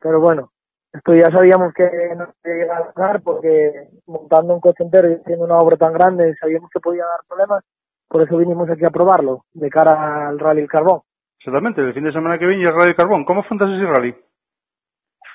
Pero 0.00 0.20
bueno, 0.20 0.50
esto 0.92 1.14
ya 1.14 1.30
sabíamos 1.30 1.72
que 1.72 1.88
no 2.16 2.26
se 2.42 2.64
iba 2.64 2.78
a 2.78 2.92
dar 2.96 3.22
porque 3.22 3.90
montando 4.06 4.54
un 4.54 4.60
coche 4.60 4.82
entero 4.82 5.08
y 5.08 5.14
haciendo 5.14 5.44
una 5.44 5.58
obra 5.58 5.76
tan 5.76 5.92
grande 5.92 6.34
sabíamos 6.40 6.68
que 6.68 6.80
podía 6.80 7.04
dar 7.04 7.20
problemas. 7.28 7.62
Por 8.08 8.22
eso 8.22 8.36
vinimos 8.38 8.68
aquí 8.68 8.84
a 8.84 8.90
probarlo 8.90 9.44
de 9.52 9.70
cara 9.70 10.26
al 10.26 10.40
Rally 10.40 10.66
Carbón. 10.66 11.02
Exactamente, 11.38 11.80
el 11.80 11.94
fin 11.94 12.02
de 12.02 12.12
semana 12.12 12.40
que 12.40 12.46
viene 12.46 12.64
el 12.64 12.74
Rally 12.74 12.96
Carbón. 12.96 13.24
¿Cómo 13.24 13.42
afrontas 13.42 13.70
ese 13.70 13.86
rally? 13.86 14.16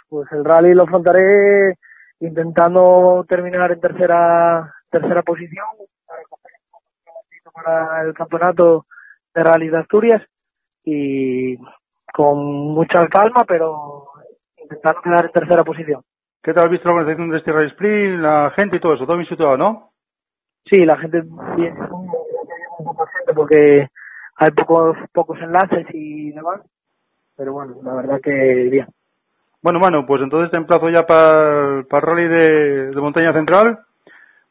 Pues 0.09 0.31
el 0.31 0.43
rally 0.43 0.73
lo 0.73 0.83
afrontaré 0.83 1.77
intentando 2.19 3.25
terminar 3.27 3.71
en 3.71 3.79
tercera 3.79 4.73
tercera 4.89 5.21
posición 5.21 5.65
para 7.53 8.01
el 8.01 8.13
campeonato 8.13 8.85
de 9.33 9.43
rally 9.43 9.69
de 9.69 9.77
Asturias 9.77 10.21
y 10.83 11.57
con 12.13 12.37
mucha 12.74 13.07
calma 13.07 13.45
pero 13.48 14.05
intentando 14.57 15.01
quedar 15.01 15.25
en 15.25 15.31
tercera 15.31 15.63
posición. 15.63 16.01
¿Qué 16.41 16.53
tal 16.53 16.65
has 16.65 16.72
visto 16.72 16.89
la 16.89 16.95
organización 16.95 17.29
de 17.29 17.37
este 17.37 17.51
rally 17.51 17.69
sprint, 17.69 18.22
la 18.22 18.51
gente 18.55 18.77
y 18.77 18.79
todo 18.79 18.93
eso? 18.93 19.05
Todo 19.05 19.17
bien 19.17 19.29
situado, 19.29 19.57
¿no? 19.57 19.91
Sí, 20.65 20.85
la 20.85 20.98
gente 20.98 21.22
bien, 21.55 21.75
porque 23.35 23.87
hay 24.35 24.51
pocos 24.51 24.98
pocos 25.13 25.39
enlaces 25.39 25.87
y 25.93 26.31
demás, 26.31 26.61
pero 27.35 27.53
bueno, 27.53 27.75
la 27.83 27.93
verdad 27.93 28.22
que 28.22 28.31
bien. 28.69 28.87
Bueno, 29.61 29.79
mano, 29.79 30.05
pues 30.05 30.22
entonces 30.22 30.50
te 30.51 30.57
emplazo 30.57 30.89
ya 30.89 31.05
para 31.05 31.79
el 31.79 31.85
rally 31.89 32.27
de, 32.27 32.91
Montaña 32.95 33.33
Central. 33.33 33.79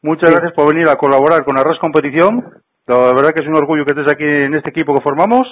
Muchas 0.03 0.29
gracias 0.29 0.53
por 0.53 0.71
venir 0.71 0.87
a 0.87 0.95
colaborar 0.95 1.43
con 1.43 1.57
Arras 1.57 1.79
Competición. 1.79 2.61
La 2.85 3.13
verdad 3.13 3.31
que 3.33 3.41
es 3.41 3.47
un 3.47 3.57
orgullo 3.57 3.85
que 3.85 3.91
estés 3.91 4.11
aquí 4.11 4.23
en 4.23 4.53
este 4.53 4.69
equipo 4.69 4.93
que 4.93 5.01
formamos. 5.01 5.47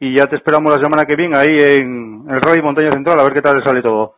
Y 0.00 0.16
ya 0.16 0.24
te 0.26 0.36
esperamos 0.36 0.72
la 0.72 0.82
semana 0.82 1.04
que 1.06 1.16
viene 1.16 1.36
ahí 1.36 1.56
en 1.58 2.24
el 2.28 2.40
Rally 2.40 2.62
Montaña 2.62 2.92
Central 2.92 3.20
a 3.20 3.24
ver 3.24 3.34
qué 3.34 3.42
tal 3.42 3.62
sale 3.62 3.82
todo. 3.82 4.14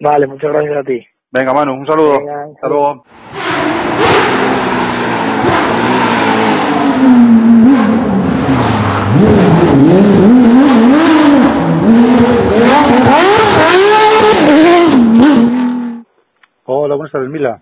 Vale, 0.00 0.26
muchas 0.26 0.52
gracias 0.52 0.76
a 0.76 0.82
ti. 0.82 1.06
Venga, 1.30 1.52
Manu, 1.52 1.74
un 1.74 1.86
saludo. 1.86 2.20
Hasta 2.54 2.68
luego. 2.68 3.04
Hola, 16.66 16.94
buenas 16.94 17.12
tardes, 17.12 17.28
Mila. 17.28 17.60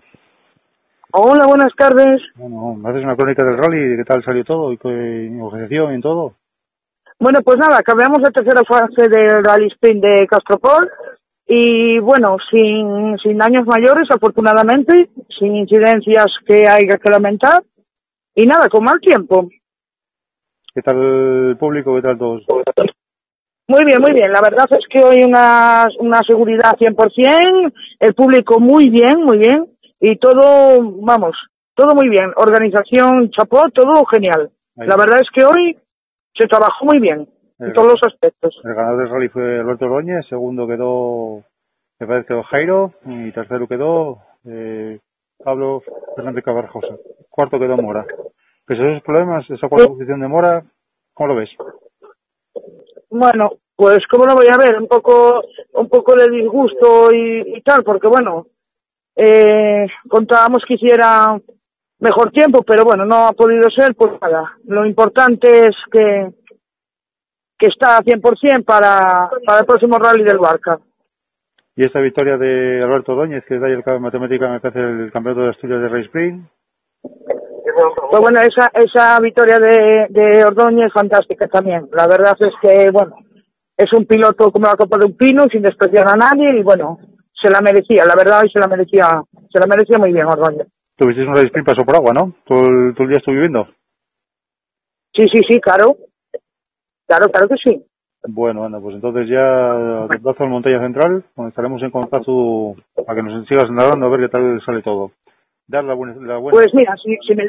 Hola, 1.11 1.45
buenas 1.45 1.73
tardes. 1.77 2.21
Bueno, 2.35 2.73
me 2.75 2.89
haces 2.89 3.03
una 3.03 3.17
crónica 3.17 3.43
del 3.43 3.57
rally, 3.57 3.89
de 3.89 3.97
qué 3.97 4.03
tal 4.05 4.23
salió 4.23 4.45
todo, 4.45 4.71
y 4.71 4.77
qué 4.77 5.29
y 5.29 6.01
todo. 6.01 6.35
Bueno, 7.19 7.39
pues 7.43 7.57
nada, 7.57 7.77
acabamos 7.77 8.19
la 8.21 8.31
tercera 8.31 8.61
fase 8.67 9.09
del 9.09 9.43
Rally 9.43 9.67
Sprint 9.67 10.03
de 10.03 10.27
Castropol 10.27 10.89
y 11.45 11.99
bueno, 11.99 12.37
sin, 12.49 13.17
sin 13.19 13.37
daños 13.37 13.67
mayores, 13.67 14.09
afortunadamente, 14.09 15.09
sin 15.37 15.55
incidencias 15.57 16.27
que 16.45 16.65
haya 16.67 16.97
que 16.97 17.09
lamentar 17.09 17.61
y 18.33 18.45
nada, 18.45 18.67
con 18.69 18.85
mal 18.85 18.99
tiempo. 19.01 19.49
¿Qué 20.73 20.81
tal 20.81 20.97
el 20.97 21.57
público? 21.57 21.95
¿Qué 21.95 22.01
tal 22.01 22.17
todos? 22.17 22.43
Muy 23.67 23.85
bien, 23.85 24.01
muy 24.01 24.11
bien. 24.11 24.31
La 24.31 24.41
verdad 24.41 24.65
es 24.71 24.85
que 24.89 25.03
hoy 25.03 25.23
una, 25.23 25.85
una 25.99 26.19
seguridad 26.27 26.75
100%, 26.77 27.73
el 27.99 28.13
público 28.13 28.59
muy 28.59 28.89
bien, 28.89 29.23
muy 29.23 29.37
bien, 29.37 29.67
y 29.99 30.17
todo, 30.17 30.79
vamos, 31.01 31.35
todo 31.75 31.95
muy 31.95 32.09
bien. 32.09 32.31
Organización, 32.35 33.29
chapó, 33.31 33.63
todo 33.73 34.03
genial. 34.05 34.51
La 34.75 34.97
verdad 34.97 35.19
es 35.21 35.29
que 35.33 35.45
hoy 35.45 35.77
se 36.37 36.47
trabajó 36.47 36.85
muy 36.85 36.99
bien, 36.99 37.27
en 37.59 37.73
todos 37.73 37.93
los 37.93 38.01
aspectos. 38.05 38.59
El 38.63 38.73
ganador 38.73 38.99
del 38.99 39.09
rally 39.09 39.29
fue 39.29 39.59
Alberto 39.59 39.85
Ordóñez, 39.85 40.25
segundo 40.27 40.67
quedó, 40.67 41.43
me 41.99 42.07
parece 42.07 42.27
quedó 42.27 42.43
Jairo, 42.43 42.93
y 43.05 43.31
tercero 43.31 43.67
quedó 43.67 44.17
eh, 44.45 44.99
Pablo 45.43 45.81
Fernández 46.15 46.43
Cabarjosa. 46.43 46.95
Cuarto 47.29 47.59
quedó 47.59 47.77
Mora. 47.77 48.05
Pese 48.65 48.81
a 48.81 48.91
esos 48.91 49.03
problemas, 49.03 49.49
esa 49.49 49.69
cuarta 49.69 49.87
posición 49.87 50.19
de 50.19 50.27
Mora, 50.27 50.63
¿cómo 51.13 51.29
lo 51.29 51.35
ves? 51.35 51.49
Bueno, 53.15 53.51
pues 53.75 53.99
cómo 54.09 54.25
lo 54.25 54.33
voy 54.33 54.47
a 54.51 54.57
ver, 54.57 54.75
un 54.75 54.87
poco, 54.87 55.43
un 55.73 55.87
poco 55.87 56.15
de 56.15 56.31
disgusto 56.31 57.09
y, 57.13 57.61
tal, 57.61 57.83
porque 57.83 58.07
bueno, 58.07 58.47
eh, 59.15 59.85
contábamos 60.09 60.63
que 60.67 60.73
hiciera 60.73 61.39
mejor 61.99 62.31
tiempo, 62.31 62.63
pero 62.63 62.83
bueno, 62.83 63.05
no 63.05 63.27
ha 63.27 63.33
podido 63.33 63.69
ser, 63.69 63.93
pues 63.93 64.13
nada. 64.19 64.57
Lo 64.65 64.83
importante 64.83 65.67
es 65.67 65.75
que, 65.91 66.33
que 67.59 67.67
está 67.67 67.97
a 67.97 68.01
100% 68.01 68.65
para, 68.65 69.29
para 69.45 69.59
el 69.59 69.65
próximo 69.67 69.99
rally 69.99 70.23
del 70.23 70.39
Barca. 70.39 70.79
Y 71.75 71.85
esta 71.85 71.99
victoria 71.99 72.37
de 72.37 72.81
Alberto 72.81 73.13
Doñez, 73.13 73.45
que 73.45 73.55
es 73.55 73.61
de 73.61 73.67
ahí 73.67 73.73
el 73.73 73.99
matemática, 73.99 74.49
me 74.49 74.59
parece 74.59 74.79
el 74.79 75.11
campeonato 75.11 75.41
de 75.45 75.51
estudios 75.51 75.81
de 75.83 75.89
Race 75.89 76.05
Spring. 76.05 76.47
Pues 78.09 78.21
bueno, 78.21 78.39
esa, 78.39 78.69
esa 78.73 79.19
victoria 79.19 79.57
de, 79.57 80.07
de 80.09 80.45
Ordóñez 80.45 80.87
es 80.87 80.93
fantástica 80.93 81.47
también. 81.47 81.89
La 81.91 82.07
verdad 82.07 82.35
es 82.39 82.53
que, 82.61 82.91
bueno, 82.91 83.15
es 83.77 83.91
un 83.93 84.05
piloto 84.05 84.51
como 84.51 84.67
la 84.67 84.75
copa 84.75 84.97
de 84.99 85.05
un 85.05 85.17
pino, 85.17 85.45
sin 85.51 85.61
despreciar 85.61 86.07
a 86.09 86.15
nadie, 86.15 86.59
y 86.59 86.63
bueno, 86.63 86.99
se 87.33 87.49
la 87.49 87.59
merecía, 87.61 88.05
la 88.05 88.15
verdad, 88.15 88.43
y 88.45 88.49
se 88.49 88.59
la 88.59 88.67
merecía, 88.67 89.21
se 89.51 89.59
la 89.59 89.65
merecía 89.67 89.97
muy 89.97 90.13
bien 90.13 90.25
Ordóñez. 90.25 90.67
Tuviste 90.95 91.23
un 91.23 91.37
sprint 91.37 91.67
pasó 91.67 91.83
por 91.83 91.95
agua, 91.95 92.13
¿no? 92.13 92.33
Todo 92.45 92.65
el, 92.65 92.93
todo 92.93 93.03
el 93.03 93.09
día 93.09 93.17
estuve 93.17 93.35
viviendo. 93.35 93.67
Sí, 95.15 95.25
sí, 95.31 95.41
sí, 95.49 95.59
claro. 95.59 95.95
Claro, 97.07 97.25
claro 97.31 97.47
que 97.47 97.55
sí. 97.63 97.85
Bueno, 98.25 98.63
anda, 98.63 98.79
pues 98.79 98.95
entonces 98.95 99.27
ya 99.27 100.07
te 100.09 100.19
plazo 100.19 100.45
en 100.45 100.51
Montaña 100.51 100.79
Central, 100.79 101.25
donde 101.35 101.49
estaremos 101.49 101.81
en 101.81 101.91
contacto 101.91 102.75
para 103.05 103.15
que 103.15 103.23
nos 103.23 103.45
sigas 103.47 103.69
narrando 103.69 104.05
a 104.05 104.09
ver 104.09 104.21
qué 104.21 104.29
tal 104.29 104.61
sale 104.65 104.81
todo. 104.81 105.11
Dar 105.67 105.83
la 105.83 105.93
buena, 105.93 106.15
la 106.21 106.37
buena. 106.37 106.57
Pues 106.57 106.73
mira, 106.73 106.95
si, 107.03 107.15
si 107.27 107.35
me, 107.35 107.43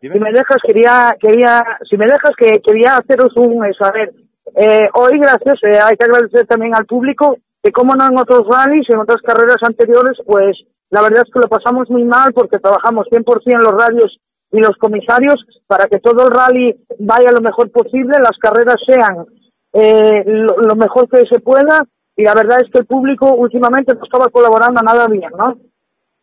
si 0.00 0.08
me 0.08 0.30
dejas, 0.32 0.58
quería, 0.66 1.16
quería, 1.20 1.62
si 1.88 1.96
me 1.96 2.06
dejas 2.06 2.32
que 2.36 2.60
quería 2.60 2.96
haceros 2.96 3.36
un, 3.36 3.58
saber, 3.74 4.12
eh, 4.54 4.88
hoy 4.94 5.18
gracias, 5.18 5.58
eh, 5.64 5.78
hay 5.82 5.96
que 5.96 6.04
agradecer 6.04 6.46
también 6.46 6.74
al 6.74 6.86
público 6.86 7.36
que 7.62 7.72
como 7.72 7.94
no 7.94 8.06
en 8.06 8.18
otros 8.18 8.46
rallies, 8.46 8.88
en 8.90 9.00
otras 9.00 9.20
carreras 9.22 9.58
anteriores, 9.62 10.18
pues 10.24 10.56
la 10.90 11.02
verdad 11.02 11.24
es 11.26 11.32
que 11.32 11.40
lo 11.40 11.48
pasamos 11.48 11.90
muy 11.90 12.04
mal 12.04 12.32
porque 12.32 12.60
trabajamos 12.60 13.08
100% 13.10 13.24
los 13.60 13.72
radios 13.72 14.18
y 14.52 14.60
los 14.60 14.76
comisarios 14.78 15.44
para 15.66 15.86
que 15.86 15.98
todo 15.98 16.28
el 16.28 16.32
rally 16.32 16.76
vaya 17.00 17.32
lo 17.32 17.40
mejor 17.40 17.70
posible, 17.72 18.18
las 18.20 18.38
carreras 18.38 18.76
sean 18.86 19.26
eh, 19.72 20.22
lo, 20.24 20.76
mejor 20.76 21.08
que 21.08 21.24
se 21.28 21.40
pueda 21.40 21.82
y 22.16 22.22
la 22.22 22.34
verdad 22.34 22.58
es 22.62 22.70
que 22.70 22.78
el 22.78 22.86
público 22.86 23.34
últimamente 23.34 23.94
no 23.94 24.04
estaba 24.04 24.28
colaborando 24.30 24.80
nada 24.82 25.06
bien, 25.08 25.30
¿no? 25.36 25.58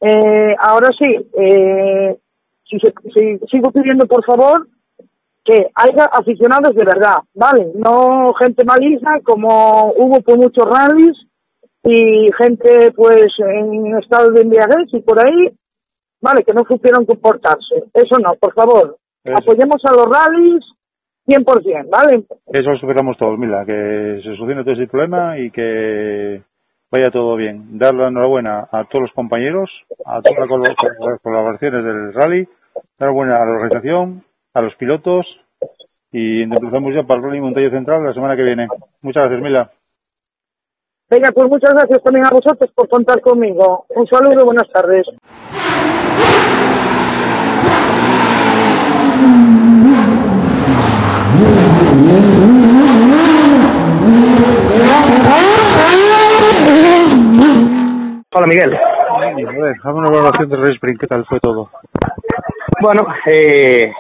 Eh, 0.06 0.56
ahora 0.60 0.90
sí, 0.98 1.30
eh, 1.40 2.18
si, 2.66 2.78
si 2.80 3.40
sigo 3.50 3.72
pidiendo 3.72 4.06
por 4.06 4.24
favor 4.26 4.68
que 5.46 5.68
haya 5.76 6.06
aficionados 6.06 6.76
de 6.76 6.86
verdad, 6.86 7.16
¿vale? 7.34 7.72
No 7.76 8.34
gente 8.34 8.64
maliza 8.66 9.20
como 9.24 9.94
hubo 9.98 10.22
por 10.22 10.38
muchos 10.38 10.66
rallies 10.66 11.18
y 11.84 12.28
gente 12.38 12.92
pues 12.96 13.26
en 13.40 13.98
estado 13.98 14.32
de 14.32 14.42
embriaguez 14.42 14.88
y 14.94 15.02
por 15.02 15.20
ahí 15.20 15.54
¿vale? 16.24 16.44
Que 16.46 16.54
no 16.54 16.64
supieron 16.68 17.06
comportarse. 17.06 17.84
Eso 17.94 18.16
no, 18.20 18.34
por 18.40 18.54
favor. 18.54 18.98
Eso. 19.24 19.36
Apoyemos 19.38 19.82
a 19.86 19.92
los 19.92 20.08
rallies 20.08 20.64
100%, 21.28 21.90
¿vale? 21.90 22.24
Eso 22.48 22.70
lo 22.72 22.78
superamos 22.78 23.18
todos, 23.18 23.38
Mila, 23.38 23.66
que 23.66 24.22
se 24.24 24.36
solucione 24.36 24.64
todo 24.64 24.74
ese 24.74 24.88
problema 24.88 25.38
y 25.38 25.52
que 25.52 26.42
vaya 26.94 27.10
todo 27.10 27.36
bien. 27.36 27.80
Dar 27.80 27.96
la 27.96 28.08
enhorabuena 28.10 28.68
a 28.72 28.84
todos 28.86 29.02
los 29.02 29.12
compañeros, 29.14 29.72
a 30.06 30.22
todas 30.22 30.48
las 30.48 31.20
colaboraciones 31.24 31.84
del 31.84 32.14
rally, 32.14 32.46
dar 33.00 33.10
enhorabuena 33.10 33.42
a 33.42 33.46
la 33.46 33.52
organización, 33.52 34.24
a 34.54 34.62
los 34.62 34.76
pilotos 34.76 35.26
y 36.12 36.44
empezamos 36.44 36.94
ya 36.94 37.02
para 37.02 37.20
el 37.20 37.26
Rally 37.26 37.42
Montaña 37.42 37.72
Central 37.72 38.04
la 38.04 38.14
semana 38.14 38.36
que 38.36 38.44
viene. 38.44 38.68
Muchas 39.02 39.24
gracias, 39.24 39.42
Mila. 39.42 39.72
Venga, 41.10 41.32
pues 41.34 41.50
muchas 41.50 41.74
gracias 41.74 42.04
también 42.04 42.28
a 42.28 42.30
vosotros 42.30 42.70
por 42.76 42.88
contar 42.88 43.20
conmigo. 43.22 43.88
Un 43.90 44.06
saludo 44.06 44.42
y 44.42 44.46
buenas 44.46 44.70
tardes. 44.72 45.08
Hola 58.36 58.48
Miguel. 58.48 58.76
A 58.76 59.52
ver, 59.62 59.76
hazme 59.84 60.00
una 60.00 60.10
valoración 60.10 60.50
del 60.50 60.62
Rally 60.64 60.74
Sprint, 60.74 61.00
¿qué 61.00 61.06
tal 61.06 61.24
fue 61.26 61.40
todo? 61.40 61.70
Bueno, 62.82 63.06
eh, 63.28 63.92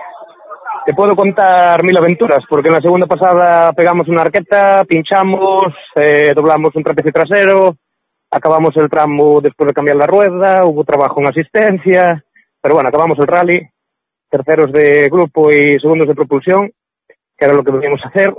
te 0.86 0.93
puedo 0.96 1.15
contar 1.15 1.84
mil 1.84 1.96
aventuras, 1.96 2.39
porque 2.50 2.69
en 2.69 2.74
la 2.74 2.82
segunda 2.82 3.06
pasada 3.06 3.72
pegamos 3.74 4.08
una 4.08 4.24
arqueta, 4.24 4.86
pinchamos, 4.86 5.67
eh, 5.96 6.32
doblamos 6.36 6.76
un 6.76 6.84
trapecio 6.84 7.12
trasero, 7.12 7.76
acabamos 8.32 8.76
el 8.78 8.89
tramo 8.89 9.39
después 9.39 9.67
de 9.67 9.74
cambiar 9.74 9.98
la 9.98 10.08
rueda, 10.08 10.65
hubo 10.65 10.84
trabajo 10.84 11.22
en 11.22 11.28
asistencia, 11.28 12.24
pero 12.60 12.74
bueno, 12.74 12.89
acabamos 12.89 13.19
el 13.19 13.28
rally, 13.28 13.62
terceros 14.32 14.72
de 14.72 15.10
grupo 15.12 15.52
y 15.52 15.80
segundos 15.80 16.08
de 16.08 16.15
propulsión, 16.15 16.72
que 17.38 17.46
era 17.46 17.54
lo 17.54 17.63
que 17.63 17.72
veníamos 17.72 18.02
a 18.04 18.08
hacer, 18.10 18.34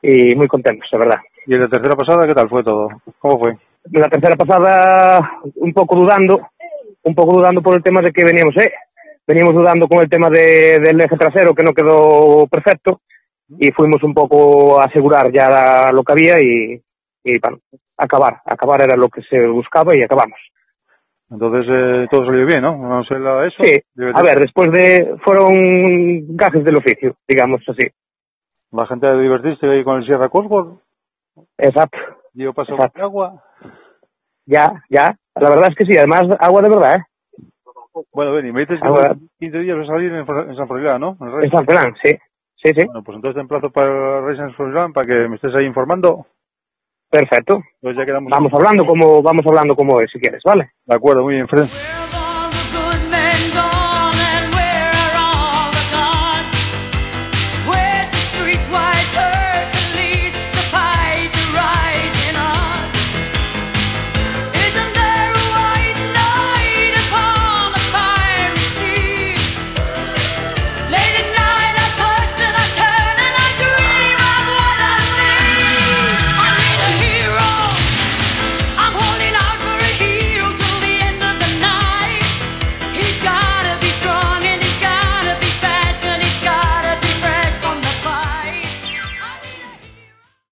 y 0.00 0.36
muy 0.36 0.46
contentos, 0.46 0.88
la 0.92 0.98
verdad. 0.98 1.18
¿Y 1.44 1.54
en 1.54 1.62
la 1.62 1.68
tercera 1.68 1.96
pasada 1.96 2.24
qué 2.24 2.34
tal 2.34 2.48
fue 2.48 2.62
todo? 2.62 2.88
¿Cómo 3.18 3.38
fue? 3.40 3.67
La 3.92 4.08
tercera 4.08 4.36
pasada 4.36 5.40
un 5.56 5.72
poco 5.72 5.96
dudando, 5.96 6.48
un 7.02 7.14
poco 7.14 7.36
dudando 7.38 7.62
por 7.62 7.74
el 7.74 7.82
tema 7.82 8.02
de 8.02 8.12
que 8.12 8.24
veníamos, 8.24 8.54
eh, 8.58 8.72
veníamos 9.26 9.54
dudando 9.54 9.88
con 9.88 10.00
el 10.00 10.08
tema 10.10 10.28
de, 10.28 10.78
del 10.78 11.00
eje 11.00 11.16
trasero 11.16 11.54
que 11.54 11.62
no 11.64 11.72
quedó 11.72 12.46
perfecto 12.48 13.00
y 13.58 13.70
fuimos 13.72 14.02
un 14.02 14.12
poco 14.12 14.78
a 14.80 14.84
asegurar 14.84 15.32
ya 15.32 15.86
lo 15.92 16.02
que 16.02 16.12
había 16.12 16.36
y, 16.42 16.80
y 17.24 17.38
bueno, 17.40 17.58
acabar, 17.96 18.40
acabar 18.44 18.82
era 18.84 18.96
lo 18.96 19.08
que 19.08 19.22
se 19.22 19.46
buscaba 19.46 19.96
y 19.96 20.02
acabamos. 20.02 20.38
Entonces 21.30 21.66
eh, 21.70 22.06
todo 22.10 22.26
salió 22.26 22.46
bien, 22.46 22.62
¿no? 22.62 23.02
Sé 23.04 23.18
la- 23.18 23.46
eso. 23.46 23.56
Sí, 23.62 23.78
a 24.14 24.22
ver, 24.22 24.38
después 24.40 24.70
de, 24.72 25.16
fueron 25.24 26.36
gajes 26.36 26.64
del 26.64 26.76
oficio, 26.76 27.16
digamos 27.26 27.60
así. 27.68 27.86
La 28.72 28.86
gente 28.86 29.10
divertiste 29.18 29.66
ahí 29.70 29.82
con 29.82 29.96
el 29.98 30.04
Sierra 30.06 30.28
Cosworth, 30.28 30.78
Exacto, 31.56 31.98
dio 32.38 32.52
paso 32.54 32.72
Exacto. 32.74 32.92
por 32.94 33.02
agua. 33.02 33.42
ya, 34.46 34.82
ya, 34.88 35.14
la 35.34 35.48
verdad 35.50 35.68
es 35.70 35.76
que 35.76 35.84
sí, 35.84 35.96
además 35.98 36.22
agua 36.40 36.62
de 36.62 36.68
verdad, 36.68 36.96
¿eh? 36.96 37.02
Bueno, 38.12 38.32
ven, 38.32 38.46
y 38.46 38.52
me 38.52 38.60
dices 38.60 38.80
que 38.80 38.86
Ahora- 38.86 39.12
en 39.12 39.28
15 39.40 39.58
días 39.58 39.76
vas 39.76 39.88
a 39.88 39.92
salir 39.92 40.12
en, 40.12 40.56
San 40.56 40.68
Froilán, 40.68 41.00
¿no? 41.00 41.16
En 41.42 41.50
San 41.50 41.66
Fernán, 41.66 41.94
sí, 42.02 42.10
sí, 42.56 42.70
sí, 42.76 42.84
Bueno, 42.86 43.02
pues 43.02 43.16
entonces 43.16 43.34
te 43.34 43.40
emplazo 43.40 43.70
para 43.70 43.88
el 44.18 44.24
Rally 44.24 44.36
San 44.38 44.54
Froilán 44.54 44.92
para 44.92 45.06
que 45.06 45.28
me 45.28 45.34
estés 45.36 45.54
ahí 45.54 45.64
informando. 45.66 46.26
perfecto. 47.10 47.60
Pues 47.80 47.96
ya 47.96 48.04
quedamos. 48.06 48.30
Vamos 48.30 48.52
hablando 48.54 48.86
como, 48.86 49.20
vamos 49.22 49.44
hablando 49.46 49.74
como 49.74 50.00
es, 50.00 50.10
si 50.12 50.20
quieres, 50.20 50.42
¿vale? 50.44 50.70
De 50.86 50.94
acuerdo, 50.94 51.22
muy 51.22 51.34
bien, 51.34 51.48
Fred. 51.48 51.64